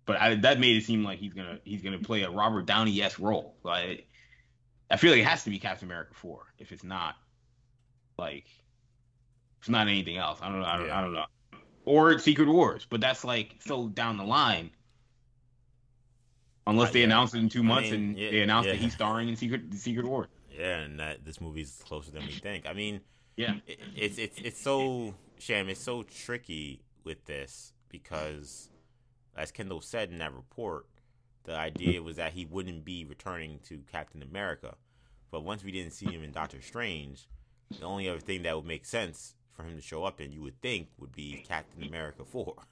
[0.07, 3.01] but I, that made it seem like he's gonna he's gonna play a Robert Downey
[3.03, 3.57] s role.
[3.62, 4.09] Like
[4.91, 6.47] I feel like it has to be Captain America four.
[6.59, 7.16] If it's not,
[8.18, 8.47] like,
[9.61, 10.39] it's not anything else.
[10.43, 10.66] I don't know.
[10.66, 10.99] I don't, yeah.
[10.99, 11.24] I don't know.
[11.85, 14.70] or Secret Wars, but that's like so down the line.
[16.66, 17.05] Unless Uh, they yeah.
[17.07, 18.72] announce it in two I months mean, and yeah, they announce yeah.
[18.72, 20.28] that he's starring in Secret Secret War.
[20.51, 22.66] Yeah, and that this movie's closer than we think.
[22.66, 23.01] I mean,
[23.37, 23.57] Yeah.
[23.66, 25.68] it, it's it's it's so sham.
[25.68, 28.70] It's so tricky with this because,
[29.37, 30.87] as Kendall said in that report,
[31.45, 34.74] the idea was that he wouldn't be returning to Captain America.
[35.30, 37.28] But once we didn't see him in Doctor Strange,
[37.78, 40.42] the only other thing that would make sense for him to show up in, you
[40.42, 42.55] would think, would be Captain America Four.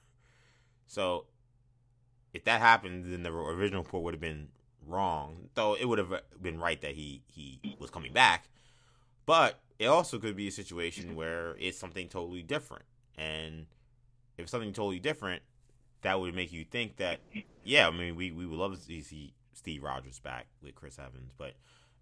[0.85, 1.25] So,
[2.33, 4.49] if that happened, then the original report would have been
[4.85, 5.49] wrong.
[5.55, 8.49] Though it would have been right that he he was coming back.
[9.25, 12.83] But it also could be a situation where it's something totally different.
[13.17, 13.65] And
[14.37, 15.41] if something totally different,
[16.03, 17.19] that would make you think that,
[17.63, 21.31] yeah, I mean, we, we would love to see Steve Rogers back with Chris Evans,
[21.37, 21.53] but,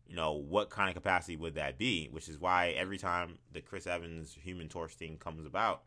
[0.08, 2.08] you know, what kind of capacity would that be?
[2.12, 5.84] Which is why every time the Chris Evans Human Torch thing comes about,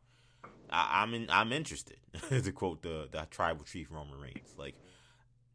[0.70, 1.98] I, I'm in, I'm interested,
[2.30, 4.54] to quote the, the tribal chief Roman Reigns.
[4.56, 4.76] Like,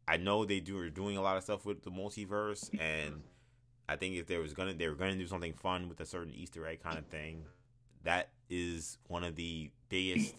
[0.06, 3.22] I know they do are doing a lot of stuff with the multiverse, and
[3.88, 6.34] I think if there was gonna they were gonna do something fun with a certain
[6.34, 7.44] Easter egg kind of thing,
[8.02, 10.34] that is one of the biggest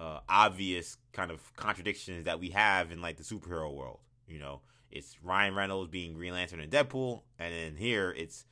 [0.00, 3.98] uh, obvious kind of contradictions that we have in like the superhero world.
[4.26, 8.46] You know, it's Ryan Reynolds being Green Lantern and Deadpool, and then here it's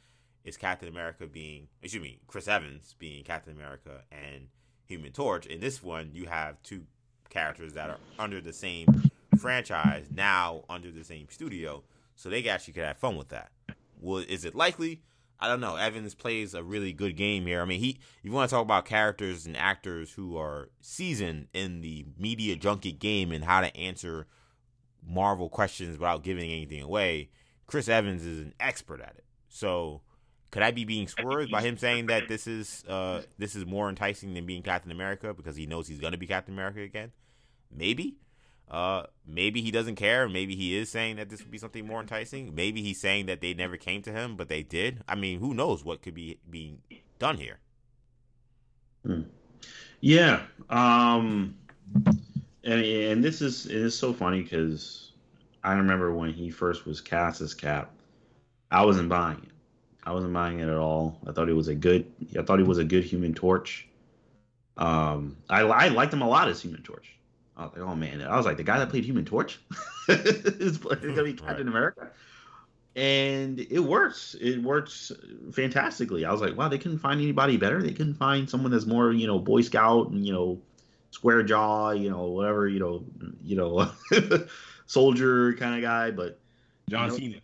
[0.44, 4.48] it's Captain America being excuse me Chris Evans being Captain America and
[4.86, 5.46] Human Torch.
[5.46, 6.82] In this one, you have two
[7.30, 11.82] characters that are under the same franchise now under the same studio,
[12.14, 13.50] so they actually could have fun with that.
[14.00, 15.02] Well, is it likely?
[15.40, 15.76] I don't know.
[15.76, 17.62] Evans plays a really good game here.
[17.62, 17.98] I mean, he.
[18.22, 22.98] You want to talk about characters and actors who are seasoned in the media junket
[22.98, 24.26] game and how to answer
[25.06, 27.30] Marvel questions without giving anything away.
[27.66, 29.24] Chris Evans is an expert at it.
[29.48, 30.02] So,
[30.50, 33.88] could I be being swerved by him saying that this is uh this is more
[33.88, 37.12] enticing than being Captain America because he knows he's going to be Captain America again?
[37.70, 38.16] Maybe.
[38.70, 40.28] Uh, maybe he doesn't care.
[40.28, 42.54] Maybe he is saying that this would be something more enticing.
[42.54, 45.02] Maybe he's saying that they never came to him, but they did.
[45.08, 46.80] I mean, who knows what could be being
[47.18, 47.58] done here?
[50.00, 50.42] Yeah.
[50.68, 51.56] Um
[52.64, 55.12] and and this is it is so funny because
[55.64, 57.90] I remember when he first was cast as Cap,
[58.70, 59.52] I wasn't buying it.
[60.04, 61.18] I wasn't buying it at all.
[61.26, 62.06] I thought he was a good
[62.38, 63.88] I thought he was a good human torch.
[64.76, 67.17] Um I I liked him a lot as Human Torch.
[67.58, 69.58] I was like, oh man, I was like the guy that played Human Torch
[70.08, 71.60] is gonna be Captain Right.
[71.66, 72.08] America.
[72.96, 74.34] And it works.
[74.40, 75.12] It works
[75.52, 76.24] fantastically.
[76.24, 77.80] I was like, wow, they couldn't find anybody better.
[77.82, 80.60] They couldn't find someone that's more, you know, Boy Scout and you know,
[81.10, 83.04] square jaw, you know, whatever, you know,
[83.44, 83.90] you know,
[84.86, 86.10] soldier kind of guy.
[86.10, 86.38] But
[86.88, 87.36] John You know- Cena.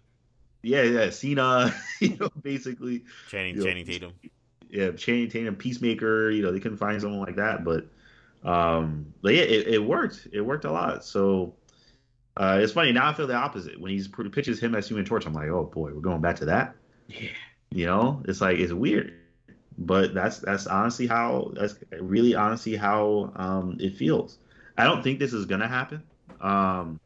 [0.63, 3.63] yeah, yeah, Cena, you know, basically, Channing Yeah.
[3.65, 4.13] Channing Tatum.
[4.71, 6.31] yeah, Channing Tatum, Peacemaker.
[6.31, 7.87] You know, they couldn't find someone like that, but,
[8.45, 10.29] um, but yeah, it, it worked.
[10.33, 11.05] It worked a lot.
[11.05, 11.55] So.
[12.37, 13.09] Uh, it's funny now.
[13.09, 15.25] I feel the opposite when he's pitches him as Human Torch.
[15.25, 16.75] I'm like, oh boy, we're going back to that.
[17.07, 17.29] Yeah.
[17.71, 19.15] You know, it's like it's weird,
[19.79, 24.39] but that's that's honestly how that's really honestly how um, it feels.
[24.79, 26.03] I don't think this is gonna happen.
[26.41, 27.01] Um,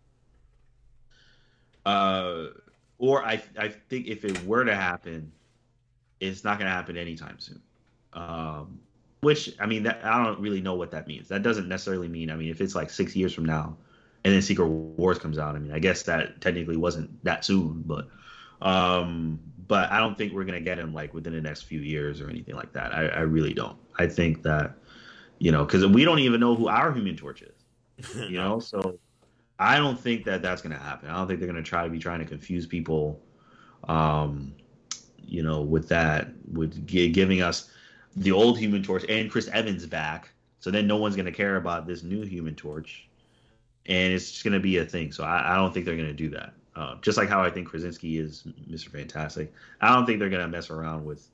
[1.87, 2.49] uh,
[2.99, 5.33] or I I think if it were to happen,
[6.21, 7.63] it's not gonna happen anytime soon.
[8.13, 8.81] Um,
[9.21, 11.29] which I mean, that I don't really know what that means.
[11.29, 12.31] That doesn't necessarily mean.
[12.31, 13.77] I mean, if it's like six years from now,
[14.25, 17.83] and then Secret Wars comes out, I mean, I guess that technically wasn't that soon,
[17.87, 18.09] but
[18.61, 22.21] um, but I don't think we're gonna get him like within the next few years
[22.21, 22.95] or anything like that.
[22.95, 23.77] I, I really don't.
[23.99, 24.75] I think that
[25.39, 28.15] you know because we don't even know who our Human Torch is.
[28.15, 28.99] You know, so
[29.59, 31.11] I don't think that that's gonna happen.
[31.11, 33.21] I don't think they're gonna try to be trying to confuse people.
[33.89, 34.55] Um,
[35.21, 37.71] you know, with that, with gi- giving us
[38.19, 41.87] the old Human Torch and Chris Evans back, so then no one's gonna care about
[41.87, 43.09] this new Human Torch,
[43.87, 45.13] and it's just gonna be a thing.
[45.13, 46.55] So I, I don't think they're gonna do that.
[46.75, 48.89] Uh, just like how I think Krasinski is Mr.
[48.89, 51.29] Fantastic, I don't think they're gonna mess around with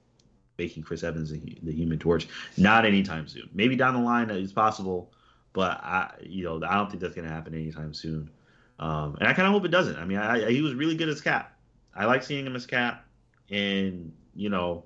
[0.58, 2.28] making Chris Evans the, the Human Torch.
[2.56, 3.48] Not anytime soon.
[3.52, 5.10] Maybe down the line it's possible,
[5.52, 8.30] but I, you know, I don't think that's gonna happen anytime soon.
[8.78, 9.96] Um, and I kind of hope it doesn't.
[9.96, 11.56] I mean, I, I, he was really good as Cap.
[11.94, 13.04] I like seeing him as Cap,
[13.50, 14.84] and you know,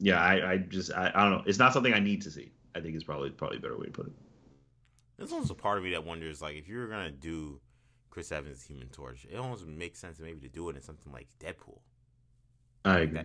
[0.00, 1.42] yeah, I, I just I, I don't know.
[1.46, 2.50] It's not something I need to see.
[2.74, 4.12] I think it's probably probably a better way to put it.
[5.18, 7.60] There's also a part of me that wonders, like, if you're gonna do
[8.08, 11.28] Chris Evans' Human Torch, it almost makes sense maybe to do it in something like
[11.38, 11.80] Deadpool.
[12.84, 13.22] I agree.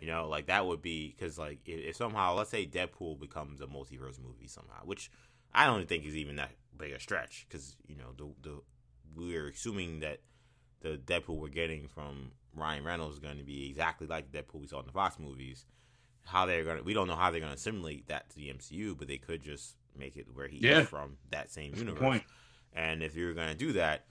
[0.00, 3.60] You know, like that would be because, like, if, if somehow, let's say Deadpool becomes
[3.60, 5.10] a multiverse movie somehow, which
[5.52, 8.60] I don't think is even that big a stretch, because you know the the
[9.16, 10.20] we're assuming that
[10.80, 14.60] the Deadpool we're getting from Ryan Reynolds is going to be exactly like the Deadpool
[14.60, 15.64] we saw in the Fox movies.
[16.24, 19.08] How they're gonna, we don't know how they're gonna assimilate that to the MCU, but
[19.08, 20.80] they could just make it where he Yeah.
[20.80, 22.20] is from that same That's universe.
[22.72, 24.06] And if you're gonna do that,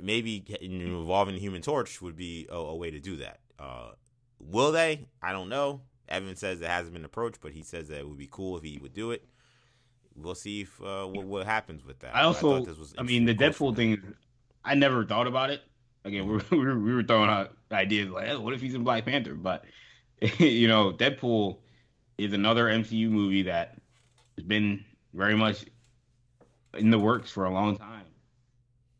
[0.00, 3.40] maybe involving Human Torch would be a, a way to do that.
[3.58, 3.90] Uh,
[4.38, 5.06] will they?
[5.22, 5.80] I don't know.
[6.08, 8.62] Evan says it hasn't been approached, but he says that it would be cool if
[8.62, 9.26] he would do it.
[10.14, 12.14] We'll see if uh, what, what happens with that.
[12.14, 14.14] I also, was I, mean, the Deadpool thing,
[14.64, 15.62] I never thought about it.
[16.04, 18.74] Again, we were, we were, we were throwing out ideas like, "Hey, what if he's
[18.74, 19.34] in Black Panther?
[19.34, 19.64] But
[20.38, 21.58] you know, Deadpool
[22.18, 23.76] is another MCU movie that
[24.36, 25.66] has been very much
[26.74, 28.06] in the works for a long time.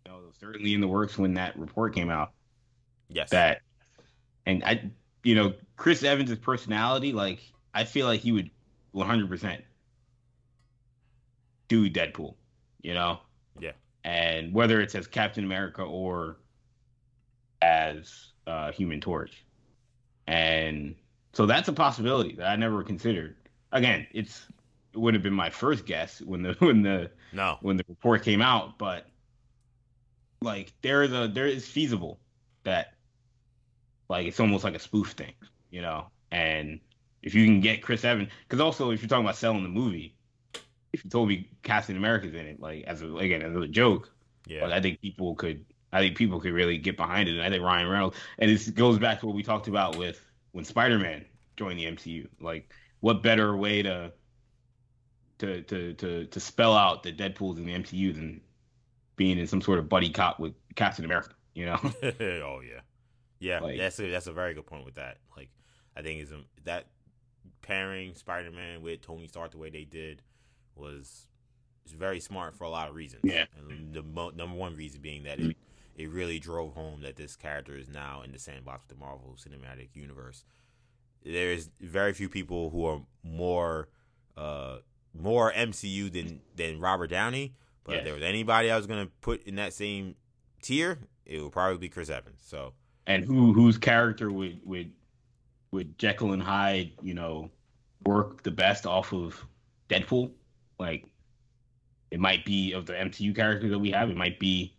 [0.05, 2.33] You know, certainly in the works when that report came out.
[3.09, 3.31] Yes.
[3.31, 3.63] That,
[4.45, 4.91] and I,
[5.23, 7.41] you know, Chris Evans' personality, like
[7.73, 8.51] I feel like he would
[8.93, 9.65] 100 percent
[11.69, 12.35] do Deadpool.
[12.83, 13.21] You know.
[13.59, 13.73] Yeah.
[14.05, 16.37] And whether it's as Captain America or
[17.63, 19.45] as uh, Human Torch,
[20.27, 20.95] and
[21.37, 23.37] so that's a possibility that I never considered.
[23.71, 24.47] Again, it's
[24.95, 27.59] it would have been my first guess when the when the No.
[27.61, 29.07] when the report came out, but
[30.41, 32.19] like there is a there is feasible
[32.65, 32.95] that
[34.09, 35.35] like it's almost like a spoof thing,
[35.71, 36.07] you know.
[36.31, 36.81] And
[37.23, 40.17] if you can get Chris Evans, because also if you're talking about selling the movie,
[40.95, 44.11] if you told me Captain America's in it, like as a, again as a joke,
[44.47, 44.63] Yeah.
[44.65, 47.33] like, I think people could I think people could really get behind it.
[47.33, 50.19] And I think Ryan Reynolds and it goes back to what we talked about with
[50.57, 51.23] when Spider Man
[51.59, 52.29] joined the MCU.
[52.41, 54.11] Like what better way to
[55.39, 58.41] to to to to spell out that Deadpool's in the MCU than
[59.17, 61.79] being in some sort of buddy cop with Captain America, you know?
[62.03, 62.81] oh yeah,
[63.39, 63.61] yeah.
[63.61, 65.19] Like- that's a that's a very good point with that.
[65.37, 65.51] Like,
[65.95, 66.33] I think is
[66.65, 66.87] that
[67.61, 70.23] pairing Spider Man with Tony Stark the way they did
[70.75, 71.29] was
[71.85, 73.21] is very smart for a lot of reasons.
[73.25, 73.45] Yeah.
[73.59, 75.51] and the mo- number one reason being that it mm-hmm.
[75.97, 79.37] It really drove home that this character is now in the sandbox with the Marvel
[79.37, 80.45] Cinematic Universe.
[81.25, 83.89] There's very few people who are more
[84.37, 84.79] uh
[85.15, 87.55] more MCU than than Robert Downey.
[87.83, 90.17] But if there was anybody I was gonna put in that same
[90.61, 92.43] tier, it would probably be Chris Evans.
[92.45, 92.75] So
[93.07, 94.93] and who whose character would would
[95.73, 97.51] would Jekyll and Hyde, you know,
[98.05, 99.43] work the best off of
[99.89, 100.31] Deadpool?
[100.79, 101.07] Like
[102.11, 104.76] it might be of the MCU characters that we have, it might be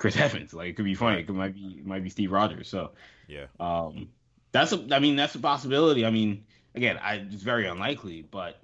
[0.00, 0.54] Chris Evans.
[0.54, 1.20] Like it could be funny.
[1.20, 2.68] It could, might be it might be Steve Rogers.
[2.68, 2.92] So
[3.28, 4.08] yeah, Um,
[4.52, 6.04] that's a, I mean, that's a possibility.
[6.04, 8.60] I mean, again, I, it's very unlikely, but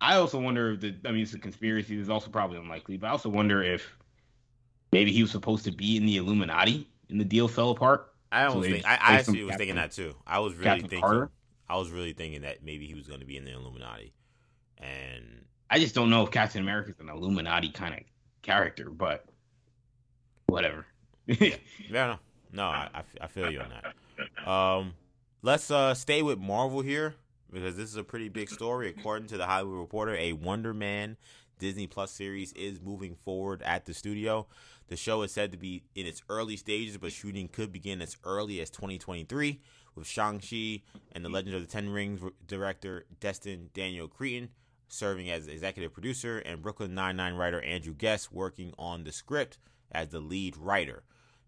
[0.00, 2.00] I also wonder if the, I mean, it's a conspiracy.
[2.00, 3.96] It's also probably unlikely, but I also wonder if
[4.92, 8.12] maybe he was supposed to be in the Illuminati and the deal fell apart.
[8.32, 10.14] I So don't they think I, I actually was thinking that too.
[10.26, 11.30] I was really Captain thinking Carter.
[11.68, 14.14] I was really thinking that maybe he was going to be in the Illuminati,
[14.78, 18.00] and I just don't know if Captain America is an Illuminati kind of
[18.42, 19.26] character, but
[20.48, 20.86] whatever.
[21.26, 21.56] yeah,
[21.90, 22.16] no,
[22.52, 24.48] no, I, I feel you on that.
[24.48, 24.94] Um,
[25.42, 27.14] let's uh stay with Marvel here
[27.52, 28.88] because this is a pretty big story.
[28.90, 31.16] According to the Hollywood Reporter, a Wonder Man
[31.58, 34.46] Disney Plus series is moving forward at the studio.
[34.88, 38.16] The show is said to be in its early stages, but shooting could begin as
[38.24, 39.60] early as 2023,
[39.94, 40.82] with Shang-Chi
[41.12, 44.48] and the Legend of the Ten Rings director Destin Daniel Cretton
[44.88, 49.58] serving as executive producer, and Brooklyn Nine-Nine writer Andrew Guest working on the script
[49.92, 51.02] as the lead writer.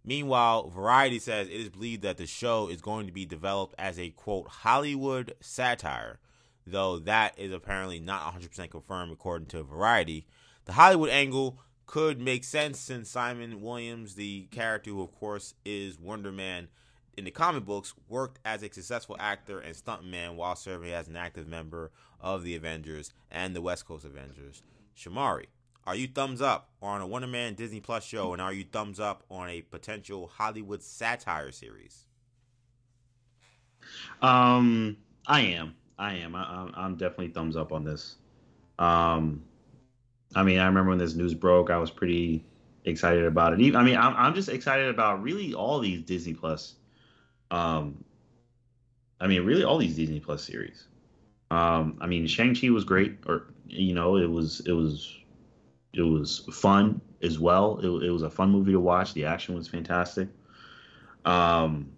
[0.05, 3.99] Meanwhile, Variety says it is believed that the show is going to be developed as
[3.99, 6.21] a quote Hollywood satire,
[6.67, 10.27] though that is apparently not 100% confirmed according to Variety.
[10.65, 15.99] The Hollywood angle could make sense since Simon Williams, the character who, of course, is
[15.99, 16.69] Wonder Man
[17.17, 21.17] in the comic books, worked as a successful actor and stuntman while serving as an
[21.17, 24.63] active member of the Avengers and the West Coast Avengers.
[24.97, 25.47] Shamari,
[25.87, 29.01] are you thumbs up on a Wonder Man Disney Plus show, and are you thumbs
[29.01, 32.07] up on a potential Hollywood satire series?
[34.23, 35.77] Um, I am.
[35.99, 36.35] I am.
[36.35, 38.17] I, I'm- I'm definitely thumbs up on this.
[38.79, 39.45] Um,
[40.35, 42.45] I mean, I remember when this news broke, I was pretty
[42.85, 43.77] excited about it.
[43.77, 46.77] I mean, I'm, I'm just excited about really all these Disney Plus.
[47.51, 48.05] Um,
[49.21, 50.87] I mean, really all these Disney Plus series.
[51.51, 55.20] Um, I mean, Shang Chi was great, or you know, it was it was
[55.93, 57.79] it was fun as well.
[57.79, 59.15] It, it was a fun movie to watch.
[59.15, 60.29] The action was fantastic.
[61.25, 61.91] Um,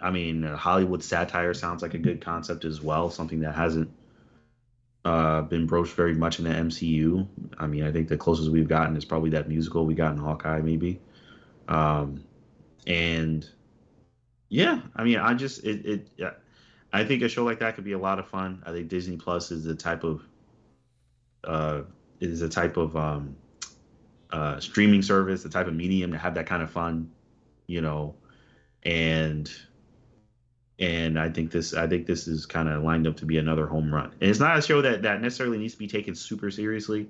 [0.00, 3.10] I mean, uh, Hollywood satire sounds like a good concept as well.
[3.10, 3.90] Something that hasn't
[5.04, 7.26] uh, been broached very much in the MCU.
[7.58, 10.18] I mean, I think the closest we've gotten is probably that musical we got in
[10.18, 10.98] Hawkeye, maybe.
[11.68, 12.24] Um,
[12.86, 13.48] and
[14.48, 15.86] yeah, I mean, I just it,
[16.18, 16.34] it
[16.92, 18.62] I think a show like that could be a lot of fun.
[18.64, 20.22] I think Disney Plus is the type of
[21.42, 21.82] uh,
[22.20, 23.36] is a type of um,
[24.30, 27.10] uh, streaming service, the type of medium to have that kind of fun,
[27.66, 28.14] you know,
[28.82, 29.50] and
[30.78, 33.66] and I think this I think this is kind of lined up to be another
[33.66, 34.12] home run.
[34.20, 37.08] And it's not a show that that necessarily needs to be taken super seriously,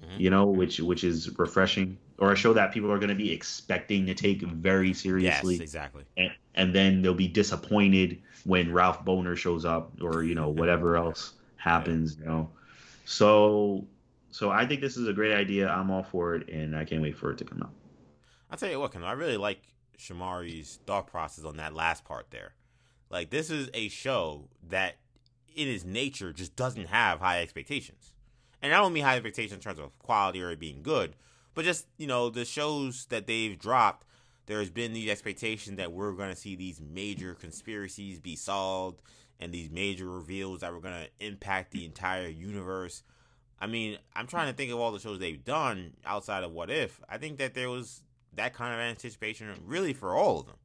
[0.00, 0.20] mm-hmm.
[0.20, 3.32] you know, which which is refreshing, or a show that people are going to be
[3.32, 5.54] expecting to take very seriously.
[5.54, 6.04] Yes, exactly.
[6.16, 10.96] And, and then they'll be disappointed when Ralph Boner shows up, or you know whatever
[10.96, 12.50] else happens, you know.
[13.04, 13.84] So
[14.32, 15.68] so I think this is a great idea.
[15.68, 17.72] I'm all for it, and I can't wait for it to come out.
[18.50, 19.60] I'll tell you what, I really like
[19.98, 22.54] Shamari's thought process on that last part there.
[23.10, 24.96] Like this is a show that
[25.54, 28.14] in its nature just doesn't have high expectations.
[28.62, 31.14] And I don't mean high expectations in terms of quality or being good,
[31.54, 34.06] but just, you know, the shows that they've dropped,
[34.46, 39.02] there's been the expectation that we're going to see these major conspiracies be solved
[39.40, 43.02] and these major reveals that were going to impact the entire universe.
[43.62, 46.68] I mean, I'm trying to think of all the shows they've done outside of What
[46.68, 47.00] If.
[47.08, 48.02] I think that there was
[48.34, 50.56] that kind of anticipation really for all of them.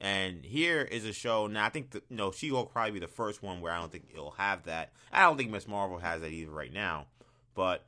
[0.00, 1.46] And here is a show.
[1.46, 3.78] Now I think the, you know She will probably be the first one where I
[3.78, 4.90] don't think it'll have that.
[5.12, 7.06] I don't think Miss Marvel has that either right now.
[7.54, 7.86] But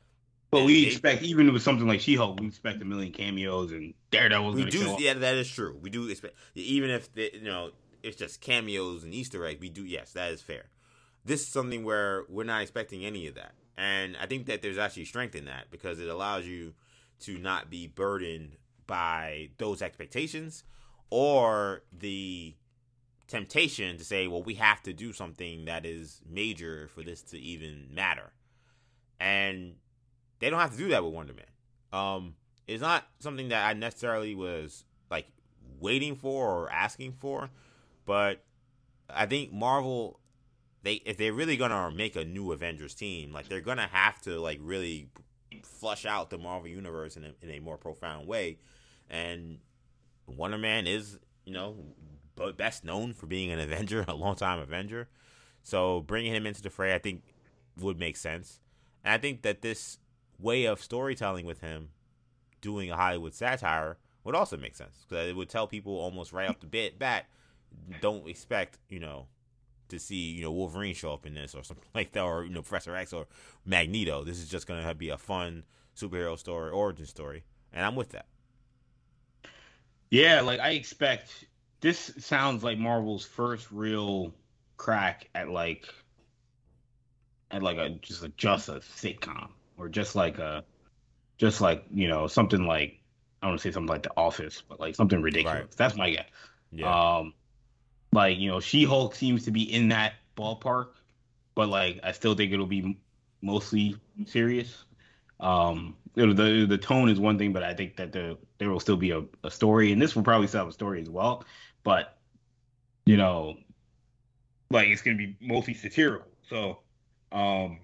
[0.53, 3.73] but we they, expect even with something like She Hulk, we expect a million cameos
[3.73, 4.53] and Daredevil.
[4.53, 5.77] We do, yeah, that is true.
[5.83, 7.73] We do expect even if the, you know
[8.05, 9.61] it's just cameos and Easter eggs.
[9.61, 10.67] We do, yes, that is fair.
[11.25, 14.79] This is something where we're not expecting any of that, and I think that there's
[14.79, 16.75] actually strength in that because it allows you
[17.21, 18.57] to not be burdened
[18.87, 20.65] by those expectations
[21.11, 22.55] or the
[23.29, 27.39] temptation to say, well, we have to do something that is major for this to
[27.39, 28.33] even matter.
[29.19, 29.75] And
[30.39, 31.45] they don't have to do that with Wonder Man.
[31.93, 32.35] Um,
[32.67, 35.27] it's not something that I necessarily was like
[35.81, 37.51] waiting for or asking for,
[38.05, 38.45] but
[39.09, 40.21] I think Marvel
[40.87, 44.39] they if they're really gonna make a new Avengers team, like they're gonna have to
[44.41, 45.09] like really
[45.65, 48.59] flush out the Marvel universe in a, in a more profound way,
[49.11, 49.59] and
[50.27, 51.77] Wonder Man is, you know,
[52.57, 55.09] best known for being an Avenger, a long time Avenger.
[55.65, 57.23] So bringing him into the fray, I think,
[57.81, 58.61] would make sense.
[59.05, 59.99] And I think that this
[60.39, 61.89] way of storytelling with him,
[62.61, 66.49] doing a Hollywood satire, would also make sense because it would tell people almost right
[66.49, 67.27] off the bat,
[68.01, 69.27] don't expect, you know,
[69.89, 72.51] to see you know Wolverine show up in this or something like that, or you
[72.51, 73.27] know Professor X or
[73.65, 74.25] Magneto.
[74.25, 75.65] This is just gonna be a fun
[75.97, 78.27] superhero story, origin story, and I'm with that.
[80.11, 81.47] Yeah, like I expect
[81.81, 84.35] this sounds like Marvel's first real
[84.77, 85.87] crack at like
[87.51, 90.65] at like a just a just a sitcom or just like a
[91.39, 93.01] just like you know something like
[93.43, 95.61] I want to say something like The Office, but like something ridiculous.
[95.61, 95.77] Right.
[95.77, 96.27] That's my guess.
[96.73, 97.17] Yeah.
[97.19, 97.35] Um,
[98.13, 100.89] like you know, She Hulk seems to be in that ballpark,
[101.55, 102.99] but like I still think it'll be
[103.43, 103.97] mostly
[104.27, 104.85] serious.
[105.41, 108.97] Um, the the tone is one thing, but I think that the there will still
[108.97, 111.45] be a, a story, and this will probably still have a story as well.
[111.85, 112.17] But
[113.05, 113.57] you know,
[114.71, 116.79] like it's gonna be mostly satirical, so
[117.33, 117.79] um,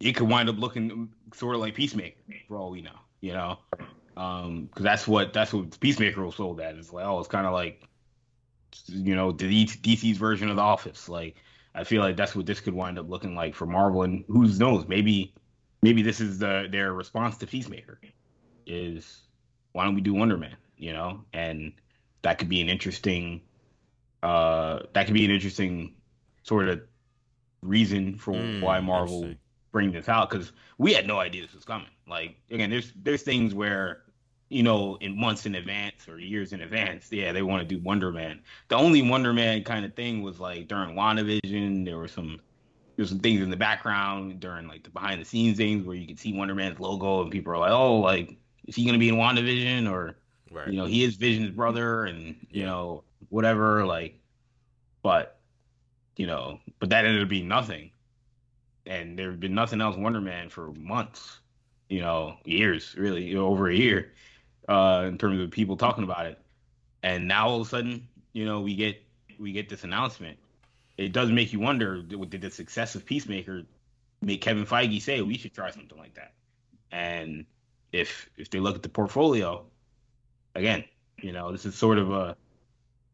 [0.00, 2.16] it could wind up looking sort of like Peacemaker
[2.46, 3.58] for all we know, you know,
[4.16, 6.74] um, because that's what that's what Peacemaker was sold at.
[6.76, 7.82] It's like oh, it's kind of like
[8.86, 11.08] you know the DC's version of The Office.
[11.08, 11.36] Like
[11.74, 14.46] I feel like that's what this could wind up looking like for Marvel, and who
[14.46, 15.34] knows, maybe
[15.82, 18.00] maybe this is the their response to Peacemaker
[18.66, 19.22] is
[19.72, 20.56] why don't we do Wonder Man?
[20.76, 21.72] You know, and
[22.22, 23.42] that could be an interesting
[24.22, 25.94] uh that could be an interesting
[26.42, 26.80] sort of
[27.62, 29.34] reason for mm, why Marvel
[29.72, 31.88] bring this out because we had no idea this was coming.
[32.08, 34.02] Like again, there's there's things where
[34.48, 37.82] you know in months in advance or years in advance, yeah, they want to do
[37.82, 38.40] Wonder Man.
[38.68, 42.40] The only Wonder Man kind of thing was like during WandaVision, there were some
[42.96, 46.06] there's some things in the background during like the behind the scenes things where you
[46.06, 48.36] can see Wonder Man's logo and people are like, oh, like
[48.66, 50.16] is he gonna be in WandaVision or
[50.50, 50.68] right.
[50.68, 54.18] you know he is Vision's brother and you know whatever like,
[55.02, 55.38] but
[56.16, 57.90] you know, but that ended up being nothing,
[58.86, 61.38] and there had been nothing else Wonder Man for months,
[61.88, 64.12] you know, years really you know, over a year,
[64.68, 66.38] uh, in terms of people talking about it,
[67.02, 69.02] and now all of a sudden you know we get
[69.38, 70.38] we get this announcement
[70.98, 73.62] it does make you wonder did the success of Peacemaker
[74.20, 76.32] make Kevin Feige say we should try something like that?
[76.90, 77.46] And
[77.92, 79.64] if if they look at the portfolio,
[80.56, 80.84] again,
[81.22, 82.36] you know, this is sort of a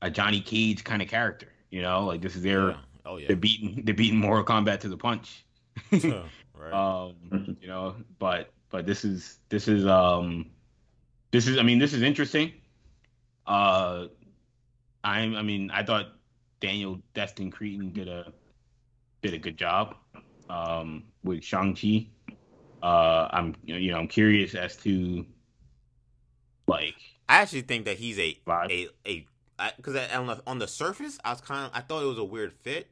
[0.01, 1.49] a Johnny Cage kind of character.
[1.71, 2.77] You know, like this is their yeah.
[3.05, 5.45] oh yeah they're beating they're beating Mortal Kombat to the punch.
[5.93, 6.25] right.
[6.73, 10.47] Um, you know, but but this is this is um
[11.35, 12.53] this is I mean this is interesting.
[13.45, 14.07] Uh,
[15.03, 16.07] I'm I mean I thought
[16.61, 18.32] Daniel Destin Cretton did a
[19.20, 19.97] did a good job
[20.49, 22.07] um, with Shang Chi.
[22.80, 25.26] Uh, I'm you know I'm curious as to
[26.68, 26.95] like
[27.28, 29.26] I actually think that he's a a, a
[29.76, 32.24] because on the on the surface, I was kind of I thought it was a
[32.24, 32.87] weird fit.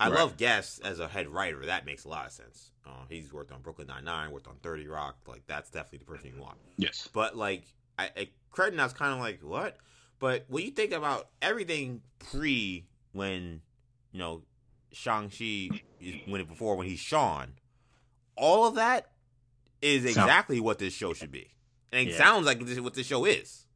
[0.00, 0.18] I Right.
[0.18, 1.64] love Guest as a head writer.
[1.66, 2.72] That makes a lot of sense.
[2.84, 5.16] Uh, he's worked on Brooklyn Nine Nine, worked on Thirty Rock.
[5.28, 6.58] Like that's definitely the person you want.
[6.76, 7.08] Yes.
[7.12, 7.64] But like,
[7.98, 9.76] I, I Cretton, I was kind of like, what?
[10.18, 13.60] But when you think about everything pre when
[14.12, 14.42] you know
[14.92, 15.68] Shang Chi
[16.26, 17.52] when it before when he's Sean,
[18.36, 19.10] all of that
[19.82, 21.50] is exactly what this show should be,
[21.92, 22.18] and it Yeah.
[22.18, 23.66] sounds like this is what this show is.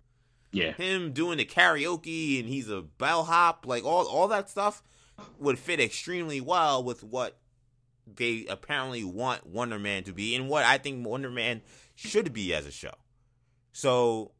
[0.52, 0.72] Yeah.
[0.72, 4.82] Him doing the karaoke and he's a bellhop, like all all that stuff
[5.38, 7.36] would fit extremely well with what
[8.06, 11.60] they apparently want Wonder Man to be and what I think Wonder Man
[11.94, 12.94] should be as a show.
[13.72, 14.32] So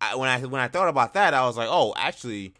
[0.00, 2.54] I, when I when I thought about that, I was like, oh, actually,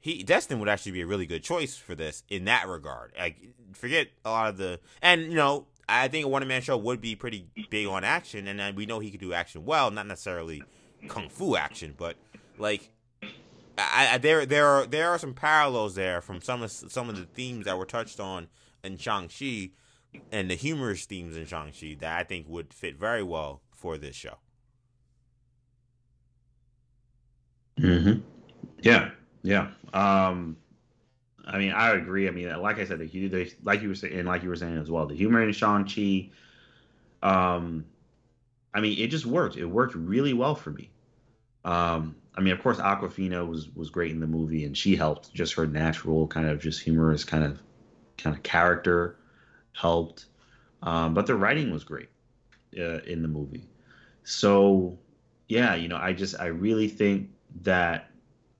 [0.00, 3.12] he Destin would actually be a really good choice for this in that regard.
[3.18, 3.36] Like,
[3.72, 7.00] forget a lot of the and you know, I think a Wonder Man show would
[7.00, 10.06] be pretty big on action, and then we know he could do action well, not
[10.06, 10.62] necessarily
[11.08, 12.16] kung fu action, but
[12.58, 12.90] like.
[13.78, 17.16] I, I, there, there are there are some parallels there from some of some of
[17.16, 18.48] the themes that were touched on
[18.84, 19.70] in Shang Chi,
[20.30, 23.96] and the humorous themes in Shang Chi that I think would fit very well for
[23.96, 24.36] this show.
[27.80, 28.20] Mm-hmm.
[28.82, 29.10] Yeah,
[29.42, 29.70] yeah.
[29.92, 30.56] Um,
[31.44, 32.28] I mean, I agree.
[32.28, 34.78] I mean, like I said, the, the like you were saying, like you were saying
[34.78, 36.30] as well, the humor in Shang Chi.
[37.22, 37.84] Um,
[38.74, 39.56] I mean, it just worked.
[39.56, 40.90] It worked really well for me.
[41.64, 45.32] Um, I mean, of course, Awkwafina was was great in the movie, and she helped.
[45.34, 47.60] Just her natural kind of just humorous kind of
[48.18, 49.16] kind of character
[49.72, 50.26] helped.
[50.82, 52.08] Um, but the writing was great
[52.78, 53.68] uh, in the movie.
[54.24, 54.98] So
[55.48, 57.30] yeah, you know, I just I really think
[57.60, 58.10] that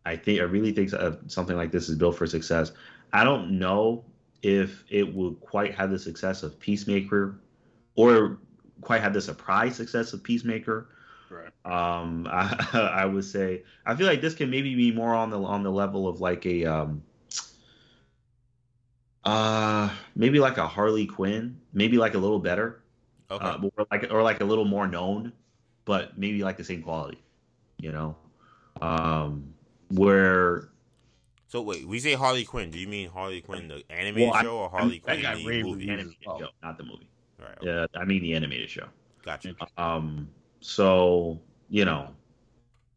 [0.05, 0.91] I think I really think
[1.29, 2.73] something like this is built for success.
[3.13, 4.05] I don't know
[4.43, 7.41] if it will quite have the success of Peacemaker,
[7.95, 8.39] or
[8.81, 10.89] quite have the surprise success of Peacemaker.
[11.31, 11.53] Right.
[11.65, 15.41] Um, I, I would say I feel like this can maybe be more on the
[15.43, 17.03] on the level of like a um,
[19.25, 22.83] uh, maybe like a Harley Quinn, maybe like a little better,
[23.31, 23.45] Okay.
[23.45, 25.33] uh, or like or like a little more known,
[25.85, 27.19] but maybe like the same quality,
[27.79, 28.17] you know,
[28.83, 29.55] um,
[29.89, 30.69] where
[31.49, 32.71] so wait, we say Harley Quinn.
[32.71, 35.45] Do you mean Harley Quinn the animated Well, show or Harley I Quinn got the
[35.45, 35.63] movie?
[35.63, 35.89] reviews.
[35.91, 36.39] animated Oh.
[36.39, 37.09] show, not the movie.
[37.41, 37.67] All right, okay.
[37.67, 38.87] Yeah, I mean the animated show.
[39.25, 39.55] gotcha.
[39.77, 40.29] Um,
[40.61, 42.09] so you know,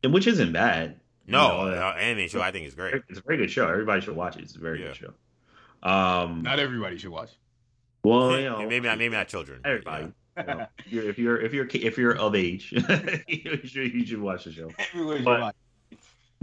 [0.04, 1.00] and which isn't bad.
[1.28, 3.02] No, you know, uh, animated show I think is great.
[3.10, 3.68] It's a very good show.
[3.68, 4.44] Everybody should watch it.
[4.44, 4.88] It's a very Yeah.
[4.88, 5.14] good show.
[5.90, 7.32] Um, Not everybody should watch.
[8.04, 9.60] well, you know, maybe not, maybe not children.
[9.64, 10.12] but everybody.
[10.38, 10.68] yeah.
[10.88, 12.72] you know, if you're if you're if you're if you're of age,
[13.28, 14.70] you should you should watch the show.
[14.94, 15.56] Everyone should But- watch.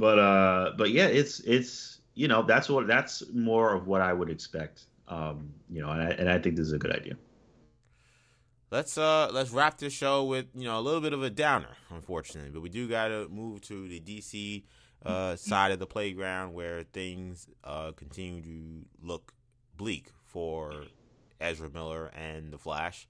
[0.03, 4.13] But uh, but yeah, it's it's you know that's what that's more of what I
[4.13, 4.87] would expect.
[5.07, 7.15] Um, you know, and I, and I think this is a good idea.
[8.73, 11.77] Let's uh let's wrap this show with you know a little bit of a downer,
[11.89, 14.65] unfortunately, but we do got to move to the DC
[15.07, 19.33] uh, side of the playground where things uh continue to look
[19.77, 20.83] bleak for
[21.41, 23.07] Ezra Miller and the Flash.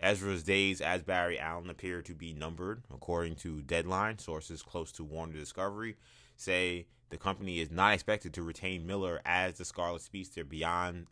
[0.00, 4.18] Ezra's days as Barry Allen appear to be numbered, according to Deadline.
[4.18, 5.94] Sources close to Warner Discovery
[6.36, 11.06] say the company is not expected to retain Miller as the Scarlet Speedster beyond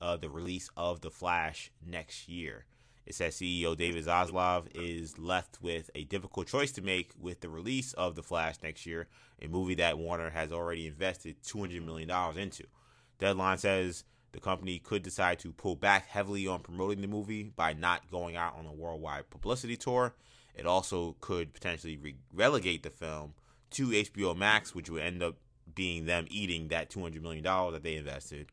[0.00, 2.64] uh, the release of The Flash next year.
[3.06, 7.48] It says CEO David Zaslav is left with a difficult choice to make with the
[7.48, 9.08] release of The Flash next year,
[9.42, 12.64] a movie that Warner has already invested $200 million into.
[13.18, 17.72] Deadline says the company could decide to pull back heavily on promoting the movie by
[17.72, 20.14] not going out on a worldwide publicity tour.
[20.54, 23.34] It also could potentially re- relegate the film
[23.72, 25.36] to HBO Max, which would end up
[25.74, 28.46] being them eating that $200 million that they invested.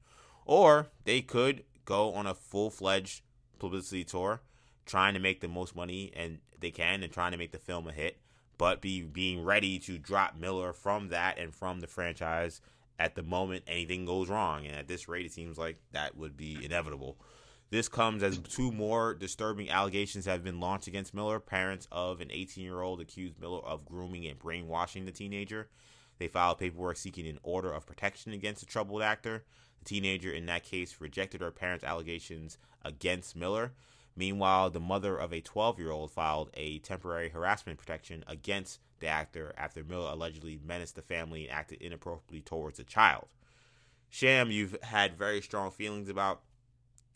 [0.45, 3.21] Or they could go on a full fledged
[3.59, 4.41] publicity tour,
[4.85, 7.87] trying to make the most money and they can and trying to make the film
[7.87, 8.17] a hit,
[8.57, 12.61] but be being ready to drop Miller from that and from the franchise
[12.99, 14.65] at the moment anything goes wrong.
[14.65, 17.17] And at this rate, it seems like that would be inevitable.
[17.69, 21.39] This comes as two more disturbing allegations have been launched against Miller.
[21.41, 25.67] Parents of an 18 year old accused Miller of grooming and brainwashing the teenager.
[26.17, 29.43] They filed paperwork seeking an order of protection against the troubled actor.
[29.79, 33.73] The teenager, in that case, rejected her parents' allegations against Miller.
[34.15, 39.07] Meanwhile, the mother of a 12 year old filed a temporary harassment protection against the
[39.07, 43.27] actor after Miller allegedly menaced the family and acted inappropriately towards the child.
[44.09, 46.41] Sham, you've had very strong feelings about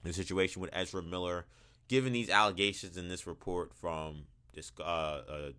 [0.04, 1.46] the situation with Ezra Miller.
[1.88, 4.24] Given these allegations in this report from
[4.54, 5.52] this uh, uh,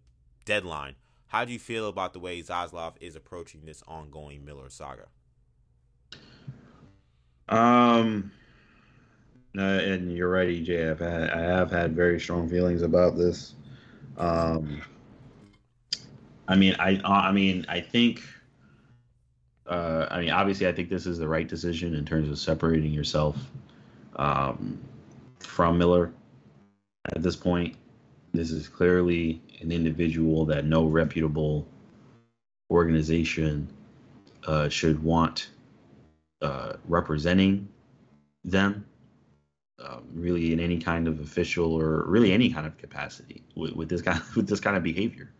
[0.45, 0.95] deadline,
[1.26, 5.07] how do you feel about the way Zaslav is approaching this ongoing Miller saga?
[7.49, 8.32] Um,
[9.57, 10.90] uh, and you're right, EJ.
[10.90, 13.55] I've had, I have had very strong feelings about this.
[14.16, 14.80] Um,
[16.49, 18.22] I mean, I, uh, I mean, I think
[19.66, 22.93] uh, I mean, obviously, I think this is the right decision in terms of separating
[22.93, 23.36] yourself
[24.16, 24.78] um,
[25.38, 26.12] from Miller.
[27.14, 27.76] At this point,
[28.32, 31.66] this is clearly an individual that no reputable
[32.70, 33.68] organization
[34.46, 35.50] uh, should want
[36.40, 37.68] uh, representing
[38.44, 38.84] them,
[39.78, 43.88] um, really in any kind of official or really any kind of capacity with, with
[43.88, 45.32] this kind of, with this kind of behavior.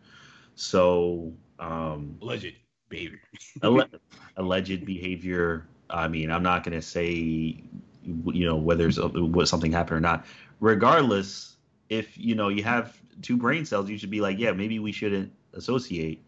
[0.55, 2.53] So um, alleged
[2.89, 3.19] behavior,
[4.37, 5.67] alleged behavior.
[5.89, 7.63] I mean, I'm not going to say
[8.03, 10.25] you know whether what something happened or not.
[10.59, 11.55] Regardless,
[11.89, 14.91] if you know you have two brain cells, you should be like, yeah, maybe we
[14.91, 16.23] shouldn't associate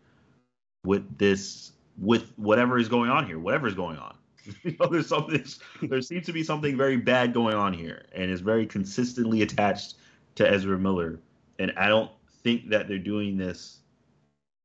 [0.85, 4.15] with this with whatever is going on here, whatever is going on.
[4.63, 5.43] you know, there's something.
[5.81, 9.95] There seems to be something very bad going on here, and it's very consistently attached
[10.35, 11.19] to Ezra Miller.
[11.59, 12.11] And I don't
[12.43, 13.79] think that they're doing this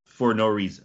[0.04, 0.84] for no reason.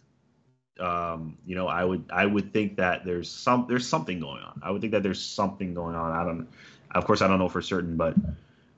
[0.79, 4.61] Um, you know, I would I would think that there's some there's something going on.
[4.63, 6.11] I would think that there's something going on.
[6.11, 6.47] I don't.
[6.91, 8.15] Of course, I don't know for certain, but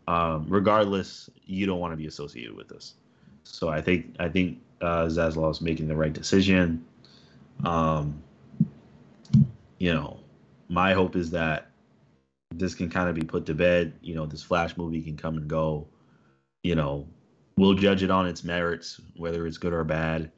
[0.07, 2.95] um, regardless, you don't want to be associated with this.
[3.43, 6.85] So I think I think uh, Zaslav is making the right decision.
[7.65, 8.21] Um,
[9.79, 10.19] you know,
[10.69, 11.69] my hope is that
[12.53, 13.93] this can kind of be put to bed.
[14.01, 15.87] You know, this Flash movie can come and go.
[16.63, 17.07] You know,
[17.57, 20.31] we'll judge it on its merits, whether it's good or bad.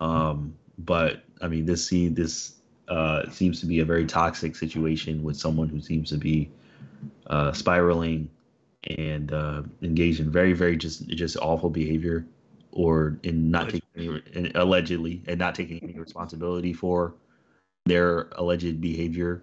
[0.00, 2.54] Um, but I mean, this see this
[2.88, 6.50] uh, seems to be a very toxic situation with someone who seems to be
[7.26, 8.30] uh, spiraling
[8.98, 12.26] and uh, engaged in very, very just just awful behavior,
[12.72, 17.14] or in not taking any, allegedly and not taking any responsibility for
[17.86, 19.42] their alleged behavior,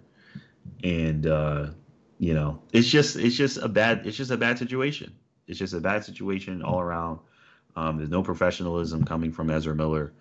[0.84, 1.68] and uh,
[2.20, 5.14] you know, it's just it's just a bad it's just a bad situation.
[5.48, 7.20] It's just a bad situation all around.
[7.76, 10.14] Um, there's no professionalism coming from Ezra Miller.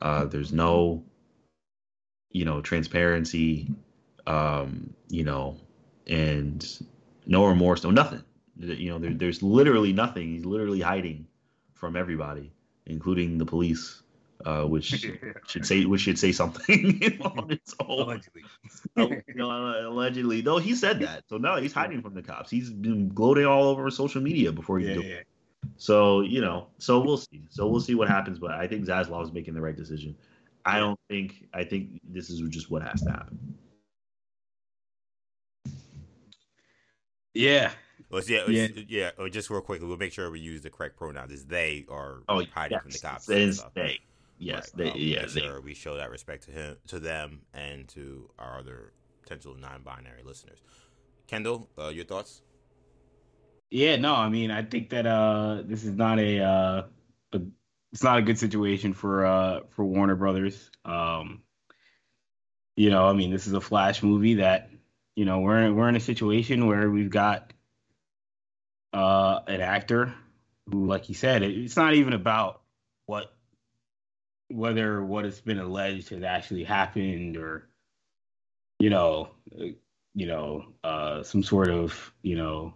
[0.00, 1.04] Uh, there's no,
[2.30, 3.68] you know, transparency,
[4.26, 5.58] um, you know,
[6.06, 6.66] and
[7.26, 8.22] no remorse, no nothing.
[8.56, 10.34] You know, there, there's literally nothing.
[10.34, 11.26] He's literally hiding
[11.74, 12.52] from everybody,
[12.86, 14.02] including the police,
[14.44, 15.06] uh, which
[15.46, 18.00] should say which should say something on its own.
[18.00, 18.44] Allegedly,
[18.96, 19.50] you know,
[19.88, 20.40] allegedly.
[20.42, 22.50] Though he said that, so no, he's hiding from the cops.
[22.50, 25.20] He's been gloating all over social media before he yeah, yeah.
[25.76, 27.42] So you know, so we'll see.
[27.48, 28.38] So we'll see what happens.
[28.38, 30.16] But I think Zaslav is making the right decision.
[30.64, 31.46] I don't think.
[31.54, 33.54] I think this is just what has to happen.
[37.34, 37.70] Yeah.
[38.10, 39.10] Well, yeah, yeah, yeah.
[39.18, 41.30] Or just real quickly, we'll make sure we use the correct pronouns.
[41.32, 43.28] Is they are oh, hiding yes, from the cops?
[43.28, 44.00] It is they.
[44.38, 44.84] Yes, right.
[44.84, 44.90] they.
[44.90, 48.58] Um, yeah, make sure we show that respect to him, to them, and to our
[48.58, 48.92] other
[49.22, 50.58] potential non-binary listeners.
[51.28, 52.42] Kendall, uh, your thoughts?
[53.70, 56.82] Yeah, no, I mean, I think that uh, this is not a, uh,
[57.32, 57.40] a
[57.92, 60.70] it's not a good situation for uh, for Warner Brothers.
[60.84, 61.42] Um,
[62.76, 64.70] you know, I mean, this is a Flash movie that
[65.14, 67.52] you know we're in, we're in a situation where we've got
[68.92, 70.14] uh, an actor
[70.68, 72.62] who, like you said, it, it's not even about
[73.06, 73.32] what
[74.48, 77.68] whether what has been alleged has actually happened or
[78.80, 79.66] you know uh,
[80.14, 82.74] you know uh, some sort of you know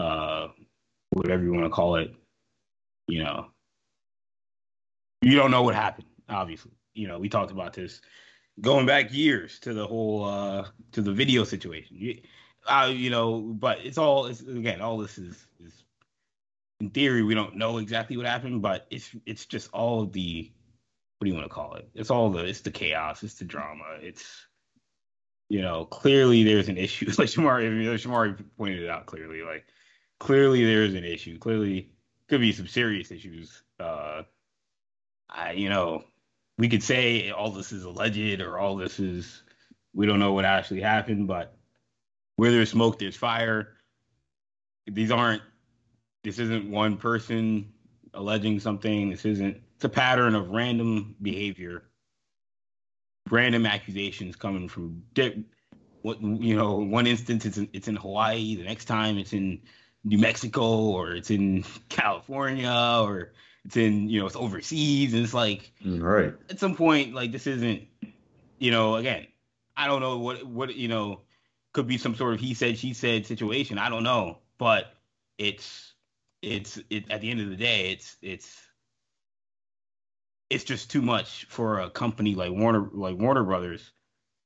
[0.00, 0.48] uh,
[1.10, 2.14] whatever you want to call it,
[3.06, 3.46] you know,
[5.22, 6.06] you don't know what happened.
[6.28, 8.00] Obviously, you know, we talked about this
[8.60, 11.96] going back years to the whole uh, to the video situation.
[11.98, 12.20] You,
[12.66, 15.84] uh, you know, but it's all it's, again, all this is is
[16.80, 20.50] in theory we don't know exactly what happened, but it's it's just all the
[21.18, 21.88] what do you want to call it?
[21.94, 24.46] It's all the it's the chaos, it's the drama, it's
[25.50, 27.06] you know, clearly there's an issue.
[27.18, 29.42] Like Shamari, Shamari pointed it out clearly.
[29.42, 29.66] Like
[30.20, 31.38] clearly there's an issue.
[31.38, 31.90] Clearly
[32.28, 33.62] could be some serious issues.
[33.80, 34.22] Uh,
[35.28, 36.04] I, you know,
[36.58, 39.42] we could say all this is alleged or all this is
[39.92, 41.56] we don't know what actually happened, but
[42.36, 43.74] where there's smoke, there's fire.
[44.86, 45.42] These aren't.
[46.22, 47.72] This isn't one person
[48.14, 49.10] alleging something.
[49.10, 49.56] This isn't.
[49.76, 51.84] It's a pattern of random behavior,
[53.30, 55.02] random accusations coming from.
[56.02, 58.56] What you know, one instance it's in, it's in Hawaii.
[58.56, 59.60] The next time it's in
[60.04, 63.32] New Mexico or it's in California or
[63.64, 65.12] it's in you know it's overseas.
[65.12, 66.34] And it's like mm, right.
[66.48, 67.82] at some point like this isn't
[68.58, 69.26] you know again
[69.76, 71.20] I don't know what what you know
[71.72, 73.78] could be some sort of he said she said situation.
[73.78, 74.38] I don't know.
[74.58, 74.92] But
[75.38, 75.94] it's
[76.42, 78.60] it's it, at the end of the day it's it's
[80.50, 83.92] it's just too much for a company like Warner like Warner Brothers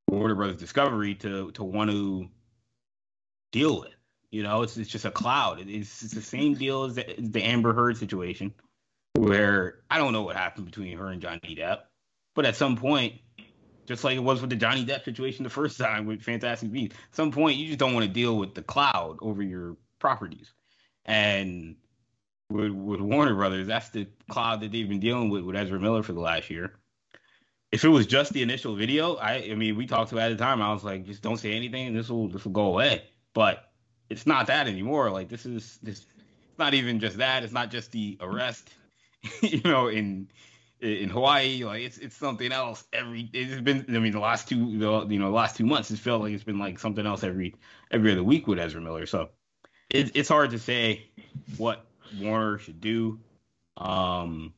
[0.08, 2.28] Warner Brothers Discovery to to want to
[3.52, 3.93] deal with
[4.34, 5.60] you know, it's it's just a cloud.
[5.60, 8.52] It's, it's the same deal as the, the Amber Heard situation,
[9.12, 11.82] where I don't know what happened between her and Johnny Depp,
[12.34, 13.20] but at some point,
[13.86, 16.96] just like it was with the Johnny Depp situation the first time with Fantastic Beasts.
[17.10, 20.52] At some point, you just don't want to deal with the cloud over your properties,
[21.04, 21.76] and
[22.50, 26.02] with with Warner Brothers, that's the cloud that they've been dealing with with Ezra Miller
[26.02, 26.74] for the last year.
[27.70, 30.38] If it was just the initial video, I I mean, we talked about it at
[30.38, 30.60] the time.
[30.60, 33.04] I was like, just don't say anything, this will this will go away.
[33.32, 33.70] But
[34.14, 35.10] it's not that anymore.
[35.10, 36.06] Like this is this.
[36.50, 37.42] It's not even just that.
[37.42, 38.72] It's not just the arrest,
[39.42, 40.28] you know, in
[40.80, 41.64] in Hawaii.
[41.64, 42.84] Like it's it's something else.
[42.92, 43.84] Every it's been.
[43.88, 46.32] I mean, the last two the you know the last two months, it's felt like
[46.32, 47.56] it's been like something else every
[47.90, 49.06] every other week with Ezra Miller.
[49.06, 49.30] So
[49.90, 51.10] it, it's hard to say
[51.56, 51.84] what
[52.20, 53.18] Warner should do
[53.76, 54.54] um,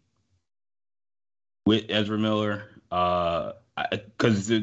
[1.64, 2.64] with Ezra Miller.
[2.90, 3.52] Uh
[3.90, 4.60] Because uh,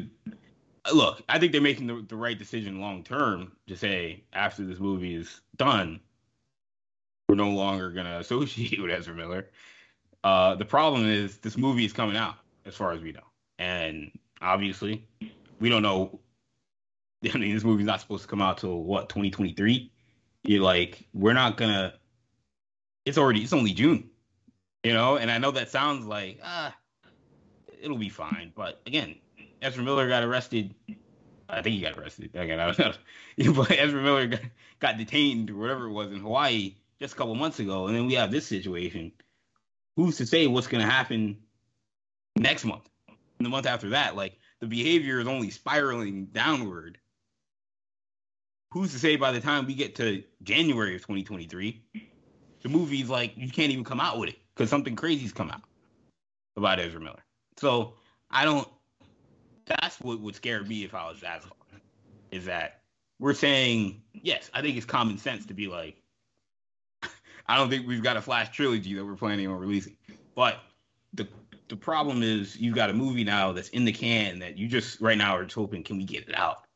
[0.92, 4.78] look, I think they're making the, the right decision long term to say after this
[4.78, 6.00] movie is done,
[7.28, 9.48] we're no longer to associate with Ezra Miller.
[10.22, 13.24] Uh, the problem is this movie is coming out, as far as we know,
[13.58, 14.10] and
[14.40, 15.06] obviously,
[15.60, 16.20] we don't know.
[17.34, 19.90] I mean, this movie's not supposed to come out till what 2023.
[20.42, 21.94] You're like, we're not gonna.
[23.04, 23.42] It's already.
[23.42, 24.08] It's only June,
[24.82, 25.16] you know.
[25.16, 26.74] And I know that sounds like ah,
[27.82, 28.52] it'll be fine.
[28.54, 29.16] But again,
[29.64, 30.74] Ezra Miller got arrested.
[31.48, 32.36] I think he got arrested.
[32.36, 32.92] I don't know.
[33.52, 34.40] but Ezra Miller got,
[34.78, 38.06] got detained or whatever it was in Hawaii just a couple months ago, and then
[38.06, 39.12] we have this situation
[39.96, 41.38] who's to say what's going to happen
[42.36, 42.88] next month
[43.38, 44.16] and the month after that?
[44.16, 46.98] Like the behavior is only spiraling downward.
[48.72, 51.82] Who's to say by the time we get to January of 2023,
[52.62, 55.62] the movie's like you can't even come out with it because something crazy's come out
[56.56, 57.24] about Ezra Miller.
[57.56, 57.94] So
[58.30, 58.68] I don't.
[59.66, 61.52] That's what would scare me if I was Zaslav.
[62.30, 62.82] Is that
[63.18, 64.50] we're saying yes?
[64.52, 66.02] I think it's common sense to be like,
[67.46, 69.96] I don't think we've got a Flash trilogy that we're planning on releasing.
[70.34, 70.58] But
[71.12, 71.28] the
[71.68, 75.00] the problem is you've got a movie now that's in the can that you just
[75.00, 76.66] right now are just hoping can we get it out.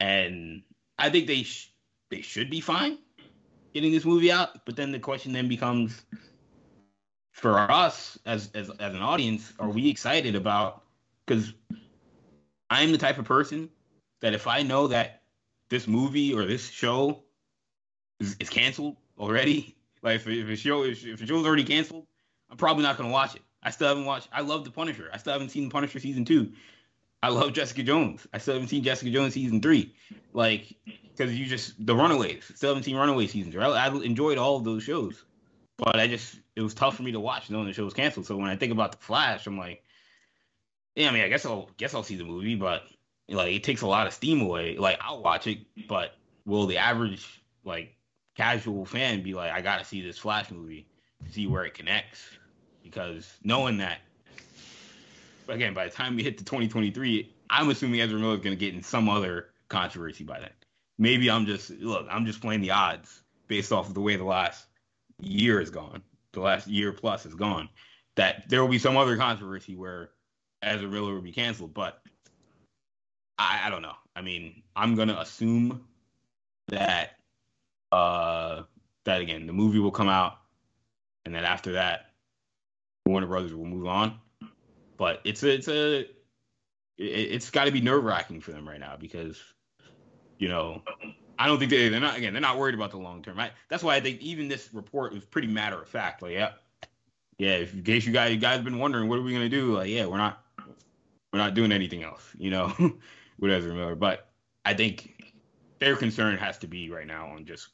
[0.00, 0.62] And
[0.98, 1.72] I think they sh-
[2.10, 2.98] they should be fine
[3.74, 4.64] getting this movie out.
[4.64, 6.02] But then the question then becomes
[7.32, 10.82] for us as as as an audience, are we excited about
[11.26, 11.52] because
[12.70, 13.70] I'm the type of person
[14.20, 15.22] that if I know that
[15.68, 17.22] this movie or this show
[18.20, 19.74] is, is canceled already.
[20.00, 22.06] Like if, if a show if, if a show's already canceled,
[22.48, 23.42] I'm probably not gonna watch it.
[23.64, 24.28] I still haven't watched.
[24.30, 25.10] I love The Punisher.
[25.12, 26.52] I still haven't seen The Punisher season two.
[27.20, 28.24] I love Jessica Jones.
[28.32, 29.96] I still haven't seen Jessica Jones season three.
[30.32, 30.72] Like
[31.18, 32.50] because you just the Runaways.
[32.54, 33.58] Still haven't seen Runaway season.
[33.60, 35.24] I, I enjoyed all of those shows,
[35.76, 38.26] but I just it was tough for me to watch knowing the show was canceled.
[38.26, 39.82] So when I think about The Flash, I'm like,
[40.98, 42.82] yeah, I mean, I guess I'll guess I'll see the movie, but
[43.28, 44.76] like it takes a lot of steam away.
[44.76, 47.94] Like I'll watch it, but will the average like
[48.36, 50.88] casual fan be like, I got to see this Flash movie
[51.24, 52.20] to see where it connects.
[52.82, 53.98] Because knowing that,
[55.46, 58.74] again, by the time we hit to 2023, I'm assuming Ezra Miller is to get
[58.74, 60.50] in some other controversy by then.
[60.98, 64.24] Maybe I'm just, look, I'm just playing the odds based off of the way the
[64.24, 64.66] last
[65.20, 67.68] year is gone, the last year plus is gone,
[68.16, 70.10] that there will be some other controversy where
[70.62, 71.74] Miller will be canceled.
[71.74, 72.00] But
[73.38, 73.94] I, I don't know.
[74.16, 75.84] I mean, I'm to assume
[76.68, 77.18] that
[77.92, 78.62] uh,
[79.04, 80.38] that again, the movie will come out,
[81.24, 82.10] and then after that,
[83.06, 84.18] Warner Brothers will move on.
[84.96, 86.06] But it's a, it's a,
[86.98, 89.40] it's got to be nerve wracking for them right now because,
[90.38, 90.82] you know,
[91.38, 93.40] I don't think they they're not again they're not worried about the long term.
[93.68, 96.22] That's why I think even this report was pretty matter of fact.
[96.22, 96.50] Like, yeah,
[97.38, 97.54] yeah.
[97.54, 99.88] If, in case you guys you guys been wondering what are we gonna do, like,
[99.88, 100.44] yeah, we're not
[101.32, 102.72] we're not doing anything else, you know,
[103.38, 103.94] with Ezra Miller.
[103.94, 104.30] But
[104.64, 105.34] I think
[105.78, 107.70] their concern has to be right now on just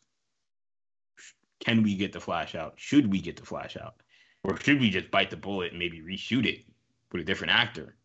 [1.60, 2.74] can we get the flash out?
[2.76, 3.94] Should we get the flash out?
[4.42, 6.64] Or should we just bite the bullet and maybe reshoot it
[7.10, 7.96] with a different actor?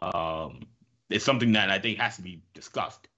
[0.00, 0.60] Um,
[1.08, 3.08] it's something that I think has to be discussed.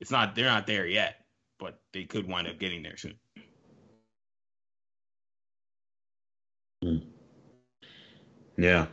[0.00, 1.24] It's not they're not there yet,
[1.58, 3.14] but they could wind up getting there soon.
[6.82, 6.98] Hmm.
[8.56, 8.86] Yeah.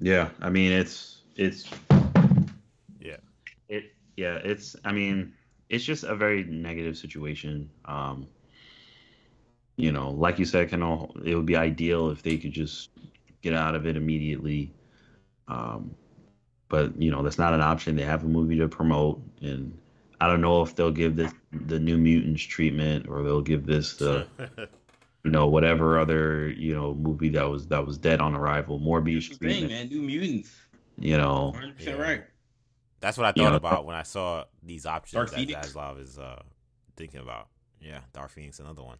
[0.00, 0.30] Yeah.
[0.40, 1.68] I mean it's it's
[3.00, 3.16] yeah.
[3.68, 5.34] It yeah, it's I mean,
[5.68, 7.70] it's just a very negative situation.
[7.84, 8.28] Um
[9.76, 12.90] you know, like you said, of, it would be ideal if they could just
[13.42, 14.72] get out of it immediately.
[15.48, 15.94] Um,
[16.68, 17.96] but you know, that's not an option.
[17.96, 19.76] They have a movie to promote, and
[20.20, 23.96] I don't know if they'll give this the New Mutants treatment or they'll give this
[23.96, 24.26] the,
[25.24, 29.28] you know, whatever other you know movie that was that was dead on arrival, Morbius
[29.28, 29.60] That's treatment.
[29.60, 30.54] Thing, man, New Mutants.
[30.98, 31.92] You know, 100 yeah.
[31.94, 32.24] right.
[33.00, 36.42] That's what I thought about when I saw these options Dark that Zaslav is uh,
[36.96, 37.48] thinking about.
[37.80, 38.96] Yeah, Dark Phoenix, another one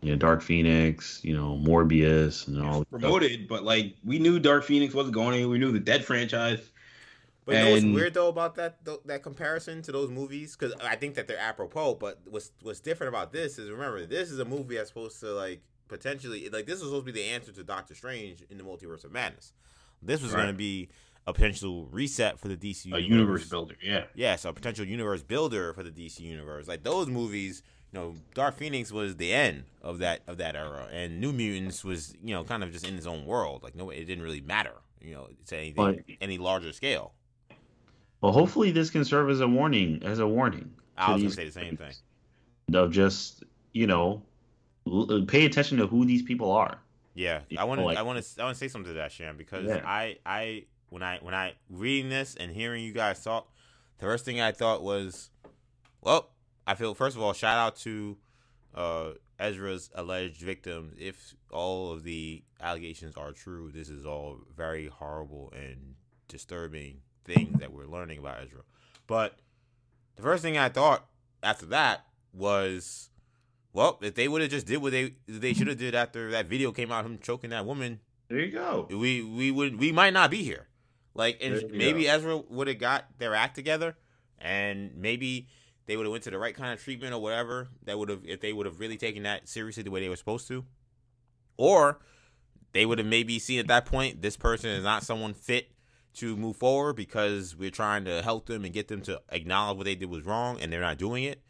[0.00, 3.46] Yeah, Dark Phoenix, you know, Morbius, and all promoted.
[3.46, 5.50] But like, we knew Dark Phoenix wasn't going anywhere.
[5.50, 6.70] We knew the Dead franchise
[7.46, 10.56] But you know what's weird though about that that comparison to those movies?
[10.56, 11.94] Because I think that they're apropos.
[11.94, 15.32] But what's what's different about this is remember this is a movie that's supposed to
[15.32, 18.64] like potentially like this was supposed to be the answer to Doctor Strange in the
[18.64, 19.52] Multiverse of Madness.
[20.02, 20.42] This was right.
[20.42, 20.88] going to be
[21.24, 23.08] a potential reset for the DC a universe.
[23.08, 23.76] universe builder.
[23.80, 26.66] Yeah, yes, a potential universe builder for the DC universe.
[26.66, 30.88] Like those movies, you know, Dark Phoenix was the end of that of that era,
[30.92, 33.62] and New Mutants was you know kind of just in his own world.
[33.62, 37.12] Like no, it didn't really matter, you know, to anything but, any larger scale.
[38.20, 40.02] Well, hopefully this can serve as a warning.
[40.04, 40.72] As a warning.
[40.96, 41.92] I was gonna say the same thing.
[42.72, 43.44] Of just
[43.76, 44.22] you know,
[45.28, 46.78] pay attention to who these people are.
[47.14, 47.84] Yeah, I want to.
[47.84, 48.40] Like, I want to.
[48.40, 49.82] I want to say something to that, Sham, because yeah.
[49.84, 53.50] I, I, when I, when I reading this and hearing you guys talk,
[53.98, 55.30] the first thing I thought was,
[56.00, 56.30] well,
[56.66, 58.16] I feel first of all, shout out to
[58.74, 60.94] uh, Ezra's alleged victims.
[60.98, 65.94] If all of the allegations are true, this is all very horrible and
[66.28, 68.60] disturbing things that we're learning about Ezra.
[69.06, 69.38] But
[70.16, 71.06] the first thing I thought
[71.42, 73.10] after that was
[73.72, 76.46] well, if they would have just did what they they should have did after that
[76.46, 78.00] video came out, him choking that woman.
[78.28, 78.88] There you go.
[78.90, 80.68] We we would we might not be here.
[81.14, 82.10] Like, and maybe go.
[82.10, 83.96] Ezra would have got their act together,
[84.38, 85.48] and maybe
[85.86, 87.68] they would have went to the right kind of treatment or whatever.
[87.84, 90.16] That would have if they would have really taken that seriously the way they were
[90.16, 90.64] supposed to,
[91.58, 92.00] or
[92.72, 95.70] they would have maybe seen at that point this person is not someone fit
[96.16, 99.84] to move forward because we're trying to help them and get them to acknowledge what
[99.84, 101.42] they did was wrong, and they're not doing it.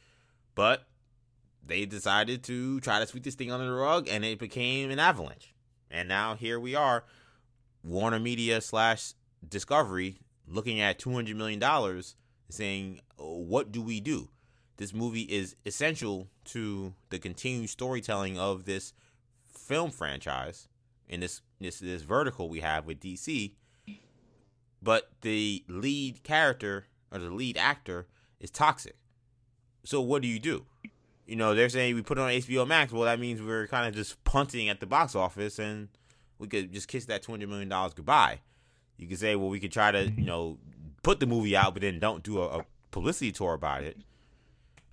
[0.54, 0.86] But
[1.64, 4.98] they decided to try to sweep this thing under the rug, and it became an
[4.98, 5.54] avalanche.
[5.90, 7.04] And now here we are,
[7.82, 9.14] Warner Media slash
[9.48, 12.16] Discovery, looking at two hundred million dollars,
[12.48, 14.30] saying, "What do we do?"
[14.78, 18.92] This movie is essential to the continued storytelling of this
[19.48, 20.68] film franchise
[21.08, 23.54] in this this this vertical we have with DC.
[24.86, 28.06] But the lead character or the lead actor
[28.38, 28.96] is toxic.
[29.82, 30.64] So what do you do?
[31.26, 32.92] you know, they're saying we put it on HBO Max.
[32.92, 35.88] Well, that means we're kind of just punting at the box office, and
[36.38, 38.40] we could just kiss that two hundred million dollars goodbye.
[38.96, 40.58] You could say, well, we could try to, you know,
[41.02, 43.98] put the movie out, but then don't do a, a publicity tour about it.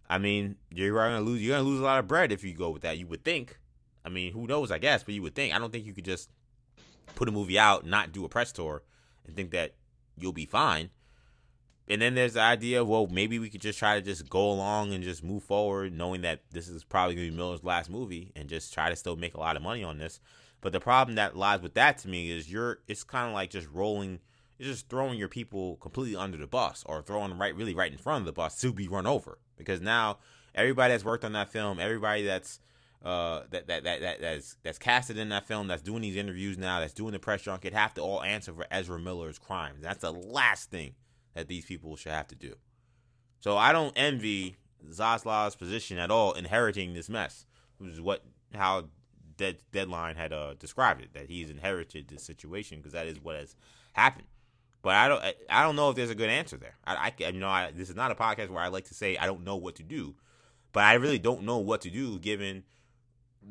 [0.10, 1.41] I mean, you're gonna lose.
[1.41, 2.98] You're gonna lose a lot of bread if you go with that.
[2.98, 3.60] You would think.
[4.04, 4.72] I mean, who knows?
[4.72, 5.54] I guess, but you would think.
[5.54, 6.30] I don't think you could just
[7.16, 8.82] put a movie out, not do a press tour,
[9.26, 9.76] and think that
[10.18, 10.89] you'll be fine.
[11.89, 14.51] And then there's the idea of well maybe we could just try to just go
[14.51, 17.89] along and just move forward knowing that this is probably going to be miller's last
[17.89, 20.20] movie and just try to still make a lot of money on this.
[20.61, 23.49] But the problem that lies with that to me is you're it's kind of like
[23.49, 24.20] just rolling
[24.57, 27.97] it's just throwing your people completely under the bus or throwing right really right in
[27.97, 29.39] front of the bus to be run over.
[29.57, 30.20] Because now
[30.55, 32.59] everybody that's worked on that film everybody that's
[33.04, 36.58] uh, that, that that that that's that's casted in that film, that's doing these interviews
[36.58, 39.82] now, that's doing the press junket, have to all answer for Ezra Miller's crimes.
[39.82, 40.95] That's the last thing
[41.34, 42.56] that these people should have to do.
[43.39, 44.56] So I don't envy
[44.89, 47.45] Zaslav's position at all, inheriting this mess,
[47.78, 48.24] which is what
[48.54, 48.86] how
[49.36, 53.36] Dead, Deadline had uh, described it that he's inherited this situation because that is what
[53.36, 53.56] has
[53.93, 54.28] happened.
[54.82, 56.76] But I don't I don't know if there's a good answer there.
[56.86, 59.18] I, I you know I, this is not a podcast where I like to say
[59.18, 60.16] I don't know what to do,
[60.72, 62.64] but I really don't know what to do given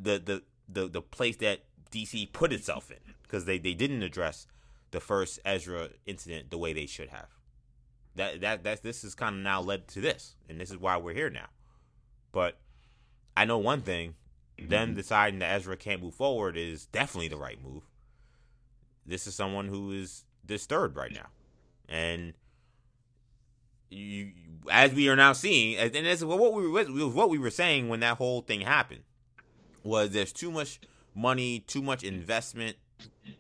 [0.01, 4.47] the the the, the place that DC put itself in because they, they didn't address
[4.91, 7.29] the first Ezra incident the way they should have
[8.17, 10.97] that that that this is kind of now led to this, and this is why
[10.97, 11.47] we're here now.
[12.31, 12.59] But
[13.37, 14.15] I know one thing:
[14.59, 14.97] them mm-hmm.
[14.97, 17.83] deciding that Ezra can't move forward is definitely the right move.
[19.07, 21.29] This is someone who is disturbed right now,
[21.89, 22.35] and
[23.89, 24.33] you,
[24.71, 27.89] as we are now seeing, and this is what we were what we were saying
[27.89, 29.03] when that whole thing happened
[29.83, 30.81] was there's too much
[31.15, 32.77] money, too much investment,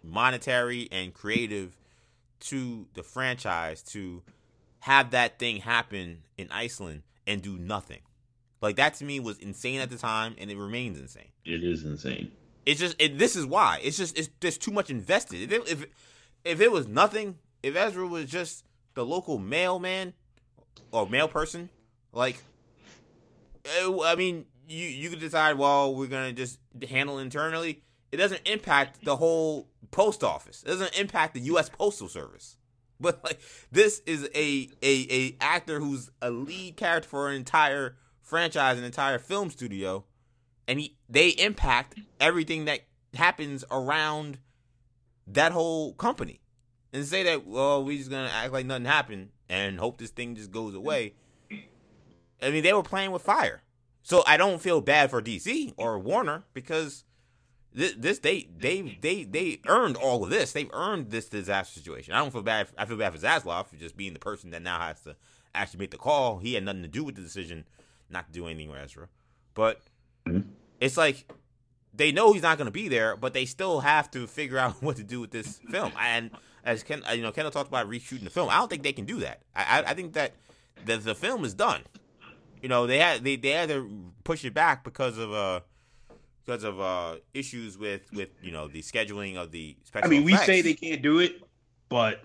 [0.03, 1.77] monetary and creative
[2.41, 4.23] to the franchise to
[4.81, 8.01] have that thing happen in Iceland and do nothing.
[8.61, 11.31] Like that to me was insane at the time, and it remains insane.
[11.45, 12.31] It is insane.
[12.65, 15.43] It's just it, this is why it's just it's there's too much invested.
[15.43, 15.87] If it, if
[16.45, 18.65] if it was nothing, if Ezra was just
[18.95, 20.15] the local mailman
[20.93, 21.71] or mail person,
[22.13, 22.37] like
[23.65, 26.59] I mean, you you could decide, well, we're gonna just
[26.89, 27.83] handle internally.
[28.11, 30.63] It doesn't impact the whole post office.
[30.63, 31.69] It doesn't impact the U.S.
[31.69, 32.57] Postal Service.
[33.01, 33.41] But like
[33.73, 38.85] this is a a a actor who's a lead character for an entire franchise, an
[38.85, 40.05] entire film studio,
[40.69, 42.83] and he they impact everything that
[43.15, 44.39] happens around
[45.27, 46.43] that whole company.
[46.93, 50.37] And say that, well, we're just gonna act like nothing happened and hope this thing
[50.37, 51.15] just goes away.
[52.41, 53.63] I mean, they were playing with fire.
[54.03, 57.05] So I don't feel bad for DC or Warner because
[57.75, 60.53] this, this they they they they earned all of this.
[60.53, 62.15] They've earned this disaster situation.
[62.15, 62.69] I don't feel bad.
[62.77, 65.17] I feel bad for Zaslav for just being the person that now has to
[65.55, 66.39] actually make the call.
[66.39, 67.65] He had nothing to do with the decision
[68.11, 69.09] not to do anything with Ezra.
[69.55, 69.81] But
[70.27, 70.49] mm-hmm.
[70.81, 71.31] it's like
[71.95, 74.75] they know he's not going to be there, but they still have to figure out
[74.83, 75.93] what to do with this film.
[75.99, 76.31] And
[76.65, 78.49] as Ken, you know, Kendall talked about reshooting the film.
[78.49, 79.43] I don't think they can do that.
[79.55, 80.33] I, I, I think that
[80.85, 81.83] the, the film is done.
[82.63, 83.91] You know, they had they, they had to
[84.25, 85.61] push it back because of uh
[86.45, 90.07] because of uh issues with with you know the scheduling of the special.
[90.07, 90.47] I mean, effects.
[90.47, 91.43] we say they can't do it,
[91.89, 92.23] but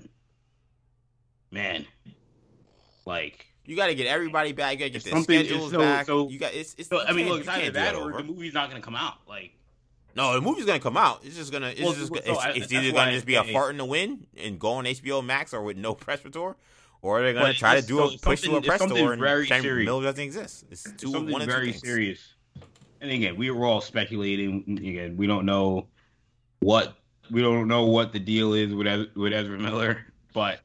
[1.52, 1.86] man,
[3.06, 4.74] like you got to get everybody back.
[4.74, 6.06] You got to get the schedules so, back.
[6.06, 6.74] So, you got it's.
[6.78, 8.96] it's so, I mean, look, it's either that or the movie's not going to come
[8.96, 9.16] out.
[9.28, 9.52] Like,
[10.16, 11.20] no, the movie's going to come out.
[11.24, 11.70] It's just gonna.
[11.70, 12.10] It's well, just.
[12.10, 14.58] Well, it's, so it's either going to just be a fart in the wind and
[14.58, 16.56] go on HBO Max or with no press tour,
[17.08, 19.48] or they're going to try to do a push to a press tour and very
[19.48, 19.86] serious.
[19.86, 20.66] Mill doesn't exist.
[20.70, 21.12] It's two.
[21.12, 22.34] Something one very serious.
[23.00, 24.64] And again, we were all speculating.
[24.68, 25.88] Again, we don't know
[26.60, 26.98] what
[27.32, 30.60] we don't know what the deal is with with Ezra Miller, but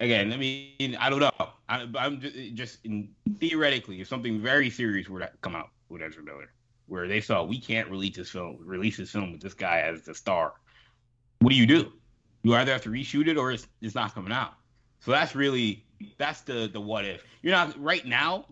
[0.00, 1.48] again, I mean, I don't know.
[1.68, 2.20] I, am
[2.54, 3.08] just in,
[3.38, 6.50] theoretically, if something very serious were to come out with Ezra Miller,
[6.86, 10.02] where they saw we can't release this film, release this film with this guy as
[10.02, 10.54] the star,
[11.40, 11.92] what do you do?
[12.42, 14.54] You either have to reshoot it or it's, it's not coming out.
[15.02, 15.84] So that's really
[16.16, 17.22] that's the the what if.
[17.42, 18.46] You're not right now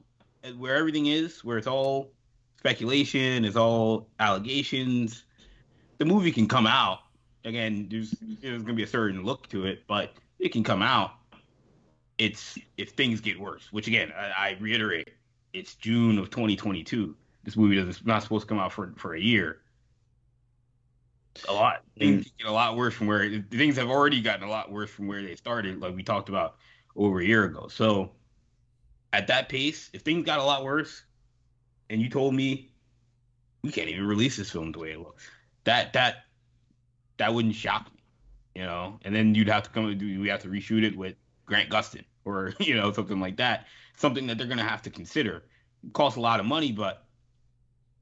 [0.44, 2.10] uh, where everything is, where it's all
[2.58, 5.24] speculation, it's all allegations.
[5.98, 7.00] The movie can come out
[7.44, 7.88] again.
[7.90, 11.12] There's there's gonna be a certain look to it, but it can come out
[12.20, 15.08] it's if things get worse, which again, I, I reiterate,
[15.54, 17.16] it's June of 2022.
[17.42, 19.62] This movie is not supposed to come out for for a year.
[21.48, 22.38] A lot things mm.
[22.38, 25.22] get a lot worse from where things have already gotten a lot worse from where
[25.22, 26.56] they started, like we talked about
[26.96, 27.68] over a year ago.
[27.68, 28.10] So
[29.12, 31.02] at that pace, if things got a lot worse,
[31.88, 32.70] and you told me
[33.62, 35.28] we can't even release this film the way it looks,
[35.64, 36.24] that that
[37.18, 38.00] that wouldn't shock me,
[38.54, 38.98] you know.
[39.04, 41.14] And then you'd have to come do we have to reshoot it with
[41.46, 43.66] Grant Gustin or you know something like that.
[43.96, 45.44] Something that they're going to have to consider.
[45.84, 47.04] It costs a lot of money, but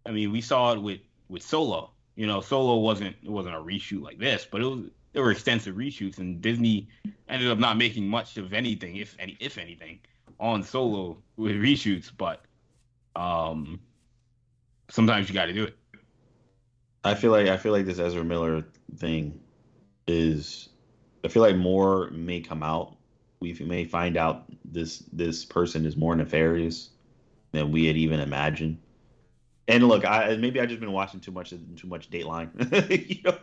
[0.06, 1.92] I mean, we saw it with with Solo.
[2.18, 5.30] You know, Solo wasn't it wasn't a reshoot like this, but it was there were
[5.30, 6.88] extensive reshoots, and Disney
[7.28, 10.00] ended up not making much of anything, if any, if anything,
[10.40, 12.10] on Solo with reshoots.
[12.16, 12.42] But
[13.14, 13.78] um,
[14.88, 15.78] sometimes you got to do it.
[17.04, 18.64] I feel like I feel like this Ezra Miller
[18.96, 19.38] thing
[20.08, 20.70] is.
[21.24, 22.98] I feel like more may come out
[23.40, 26.90] we may find out this this person is more nefarious
[27.52, 28.78] than we had even imagined.
[29.68, 32.50] And look, I maybe I've just been watching too much too much Dateline.
[33.08, 33.38] you know,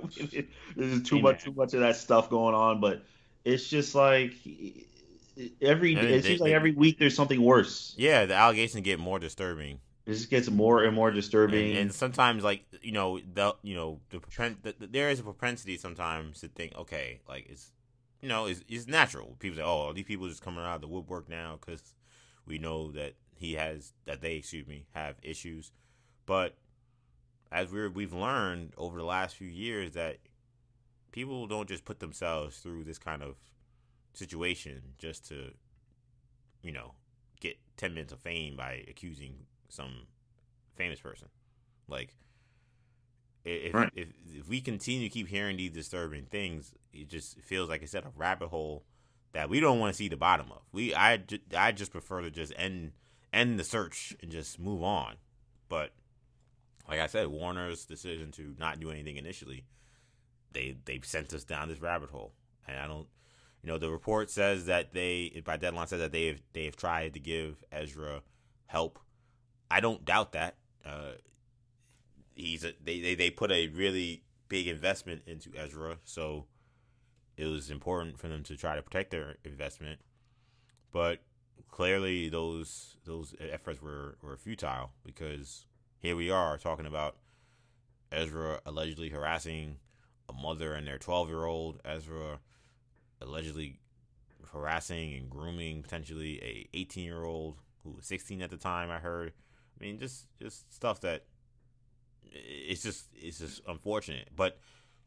[0.76, 3.04] there's too much too much of that stuff going on, but
[3.46, 4.34] it's just like
[5.62, 7.94] every it seems like every week there's something worse.
[7.96, 9.80] Yeah, the allegations get more disturbing.
[10.08, 11.70] It just gets more and more disturbing.
[11.70, 14.20] And, and sometimes, like you know, the you know the,
[14.64, 17.72] the, the, there is a propensity sometimes to think, okay, like it's
[18.22, 19.36] you know, it's, it's natural.
[19.38, 21.94] People say, "Oh, these people just coming out of the woodwork now because
[22.48, 25.72] we know that he has that they, excuse me, have issues."
[26.26, 26.56] But
[27.52, 30.18] as we we've learned over the last few years that
[31.12, 33.36] people don't just put themselves through this kind of
[34.14, 35.52] situation just to,
[36.62, 36.94] you know,
[37.40, 39.36] get ten minutes of fame by accusing
[39.70, 40.08] some
[40.76, 41.28] famous person.
[41.88, 42.16] Like
[43.44, 43.92] if, right.
[43.96, 47.94] if, if we continue to keep hearing these disturbing things, it just feels like it's
[47.94, 48.84] at a rabbit hole
[49.34, 50.62] that we don't want to see the bottom of.
[50.72, 51.22] We I,
[51.56, 52.94] I just prefer to just end
[53.32, 55.16] end the search and just move on.
[55.70, 55.92] But
[56.88, 59.66] like I said, Warner's decision to not do anything initially,
[60.54, 62.34] they they sent us down this rabbit hole,
[62.68, 63.08] and I don't.
[63.62, 66.76] You know, the report says that they, by deadline, says that they have they have
[66.76, 68.22] tried to give Ezra
[68.68, 69.00] help.
[69.72, 70.56] I don't doubt that.
[70.86, 71.14] Uh,
[72.36, 76.46] he's a, they, they they put a really big investment into Ezra, so
[77.38, 80.00] it was important for them to try to protect their investment.
[80.92, 81.22] But
[81.72, 85.66] clearly, those those efforts were were futile because
[86.00, 87.18] here we are talking about
[88.12, 89.78] Ezra allegedly harassing
[90.30, 91.80] a mother and their twelve year old.
[91.86, 92.40] Ezra
[93.22, 93.80] allegedly
[94.52, 99.00] harassing and grooming potentially a 18 year old who was 16 at the time i
[99.00, 99.34] heard
[99.80, 101.26] i mean just just stuff that
[102.36, 104.30] it's just it's just unfortunate.
[104.36, 104.60] But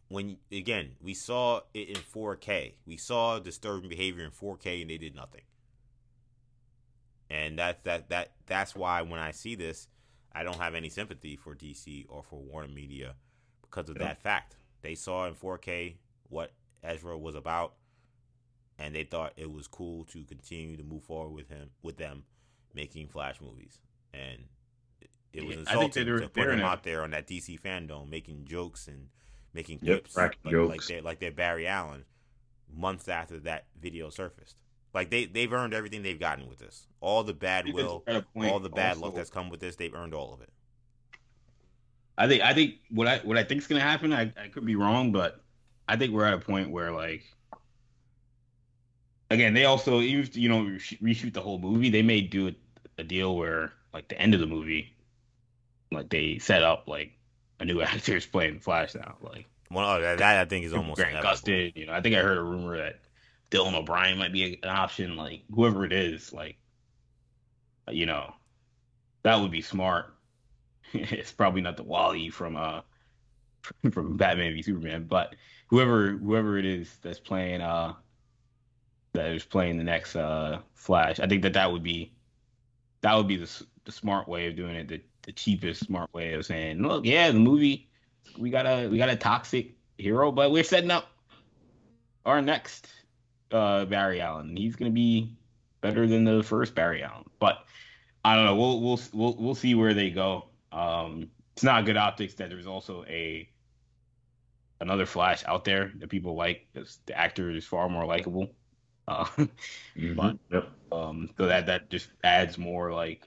[0.08, 4.98] when again we saw it in 4K, we saw disturbing behavior in 4K, and they
[4.98, 5.42] did nothing.
[7.30, 9.86] And that that that that's why when I see this,
[10.38, 13.16] I don't have any sympathy for DC or for Warner Media
[13.62, 14.04] because of yeah.
[14.04, 14.54] that fact.
[14.82, 15.96] They saw in 4K
[16.28, 16.52] what
[16.84, 17.74] Ezra was about,
[18.78, 22.22] and they thought it was cool to continue to move forward with him with them
[22.72, 23.80] making Flash movies.
[24.14, 24.44] And
[25.32, 28.86] it was Yeah, insulting to put him out there on that DC fandom making jokes
[28.86, 29.08] and
[29.52, 32.04] making Yep, clips like, like they're like they're Barry Allen
[32.72, 34.56] months after that video surfaced.
[34.94, 36.86] Like they they've earned everything they've gotten with this.
[37.00, 39.06] All the bad will, a fair point all the bad also.
[39.06, 40.50] luck that's come with this, they've earned all of it.
[42.16, 44.12] I think I think what I what I think is gonna happen.
[44.12, 45.40] I, I could be wrong, but
[45.86, 47.22] I think we're at a point where like
[49.30, 51.90] again they also even if, you know reshoot the whole movie.
[51.90, 52.54] They may do a,
[52.98, 54.96] a deal where like the end of the movie,
[55.92, 57.12] like they set up like
[57.60, 59.16] a new actor is playing Flash now.
[59.20, 61.52] Like One oh, that, that I think is almost Grant inevitable.
[61.52, 61.76] Gustin.
[61.76, 62.98] You know, I think I heard a rumor that
[63.50, 65.16] Dylan O'Brien might be an option.
[65.16, 66.56] Like whoever it is, like
[67.90, 68.34] you know,
[69.22, 70.14] that would be smart.
[70.92, 72.80] it's probably not the Wally from uh
[73.92, 75.34] from Batman v Superman, but
[75.68, 77.94] whoever whoever it is that's playing uh
[79.12, 82.12] that is playing the next uh Flash, I think that that would be
[83.00, 86.32] that would be the the smart way of doing it, the the cheapest smart way
[86.34, 87.88] of saying, look, yeah, the movie
[88.38, 91.08] we got a we got a toxic hero, but we're setting up
[92.24, 92.88] our next
[93.52, 94.56] uh Barry Allen.
[94.56, 95.36] He's gonna be
[95.80, 97.64] better than the first Barry Allen, but
[98.24, 98.56] I don't know.
[98.56, 100.46] We'll we'll we'll we'll see where they go.
[100.72, 103.48] Um, it's not good optics that there's also a
[104.80, 108.54] another Flash out there that people like because the actor is far more likable.
[109.08, 109.24] Uh,
[109.96, 110.38] Mhm.
[110.52, 110.68] Yep.
[110.92, 113.26] um, so that that just adds more like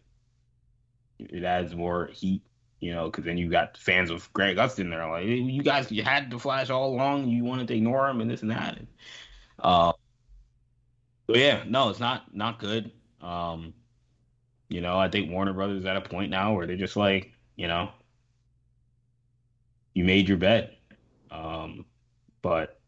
[1.20, 2.42] it adds more heat,
[2.80, 6.04] you know, because then you got fans of Greg Gustin there like you guys you
[6.04, 8.78] had the Flash all along, you wanted to ignore him and this and that.
[8.78, 8.88] And,
[9.60, 9.91] uh,
[11.36, 12.92] yeah, no, it's not not good.
[13.22, 13.74] Um,
[14.70, 17.68] you know, I think Warner Brothers at a point now where they're just like, you
[17.68, 17.92] know,
[19.94, 20.78] you made your bet.
[21.30, 21.86] Um,
[22.42, 22.80] but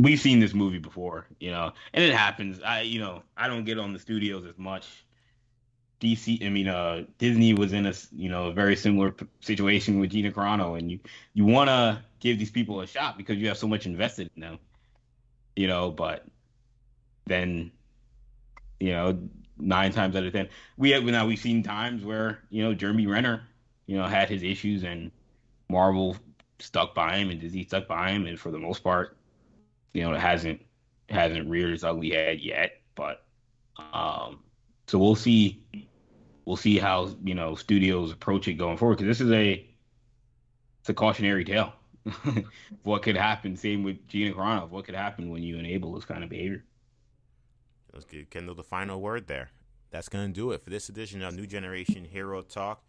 [0.00, 2.60] we've seen this movie before, you know, and it happens.
[2.62, 5.04] I, you know, I don't get on the studios as much.
[6.00, 10.10] DC, I mean, uh, Disney was in a, you know, a very similar situation with
[10.10, 10.98] Gina Carano, and you,
[11.32, 14.40] you want to give these people a shot because you have so much invested in
[14.40, 14.58] them,
[15.54, 16.24] you know, but
[17.26, 17.70] then,
[18.80, 19.18] you know,
[19.58, 23.06] nine times out of ten, we have now we've seen times where you know Jeremy
[23.06, 23.42] Renner,
[23.86, 25.10] you know, had his issues and
[25.68, 26.16] Marvel
[26.58, 29.16] stuck by him and Disney stuck by him, and for the most part,
[29.92, 30.60] you know, it hasn't
[31.08, 32.80] it hasn't reared its ugly head yet.
[32.94, 33.24] But
[33.92, 34.40] um,
[34.86, 35.62] so we'll see
[36.44, 39.66] we'll see how you know studios approach it going forward because this is a
[40.80, 41.72] it's a cautionary tale.
[42.82, 43.56] what could happen?
[43.56, 44.68] Same with Gina Carano.
[44.68, 46.64] What could happen when you enable this kind of behavior?
[47.92, 49.50] Let's give Kendall the final word there.
[49.90, 52.82] That's going to do it for this edition of New Generation Hero Talk.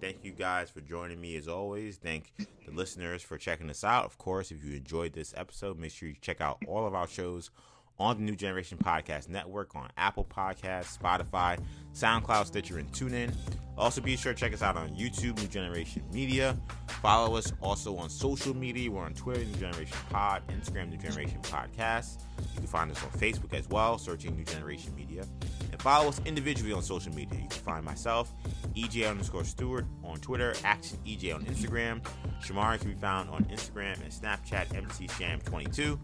[0.00, 1.96] Thank you guys for joining me as always.
[1.96, 4.04] Thank the listeners for checking us out.
[4.04, 7.06] Of course, if you enjoyed this episode, make sure you check out all of our
[7.06, 7.50] shows
[7.98, 11.58] on the New Generation Podcast Network on Apple Podcasts, Spotify,
[11.98, 13.34] SoundCloud, Stitcher, and TuneIn.
[13.76, 16.56] Also, be sure to check us out on YouTube, New Generation Media.
[17.00, 18.90] Follow us also on social media.
[18.90, 22.22] We're on Twitter, New Generation Pod, Instagram, New Generation Podcast.
[22.54, 25.24] You can find us on Facebook as well, searching New Generation Media.
[25.70, 27.38] And follow us individually on social media.
[27.38, 28.32] You can find myself,
[28.74, 32.00] EJ underscore Stewart, on Twitter, Action EJ on Instagram.
[32.42, 35.98] Shamari can be found on Instagram and Snapchat, MCSham22.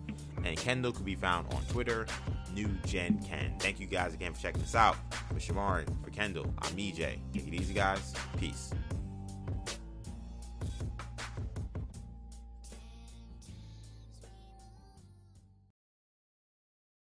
[0.45, 2.07] And Kendall can be found on Twitter,
[2.55, 3.55] New Gen Ken.
[3.59, 4.97] Thank you guys again for checking us out.
[5.29, 7.19] For Shamari, for Kendall, I'm EJ.
[7.33, 8.15] Take it easy, guys.
[8.39, 8.73] Peace.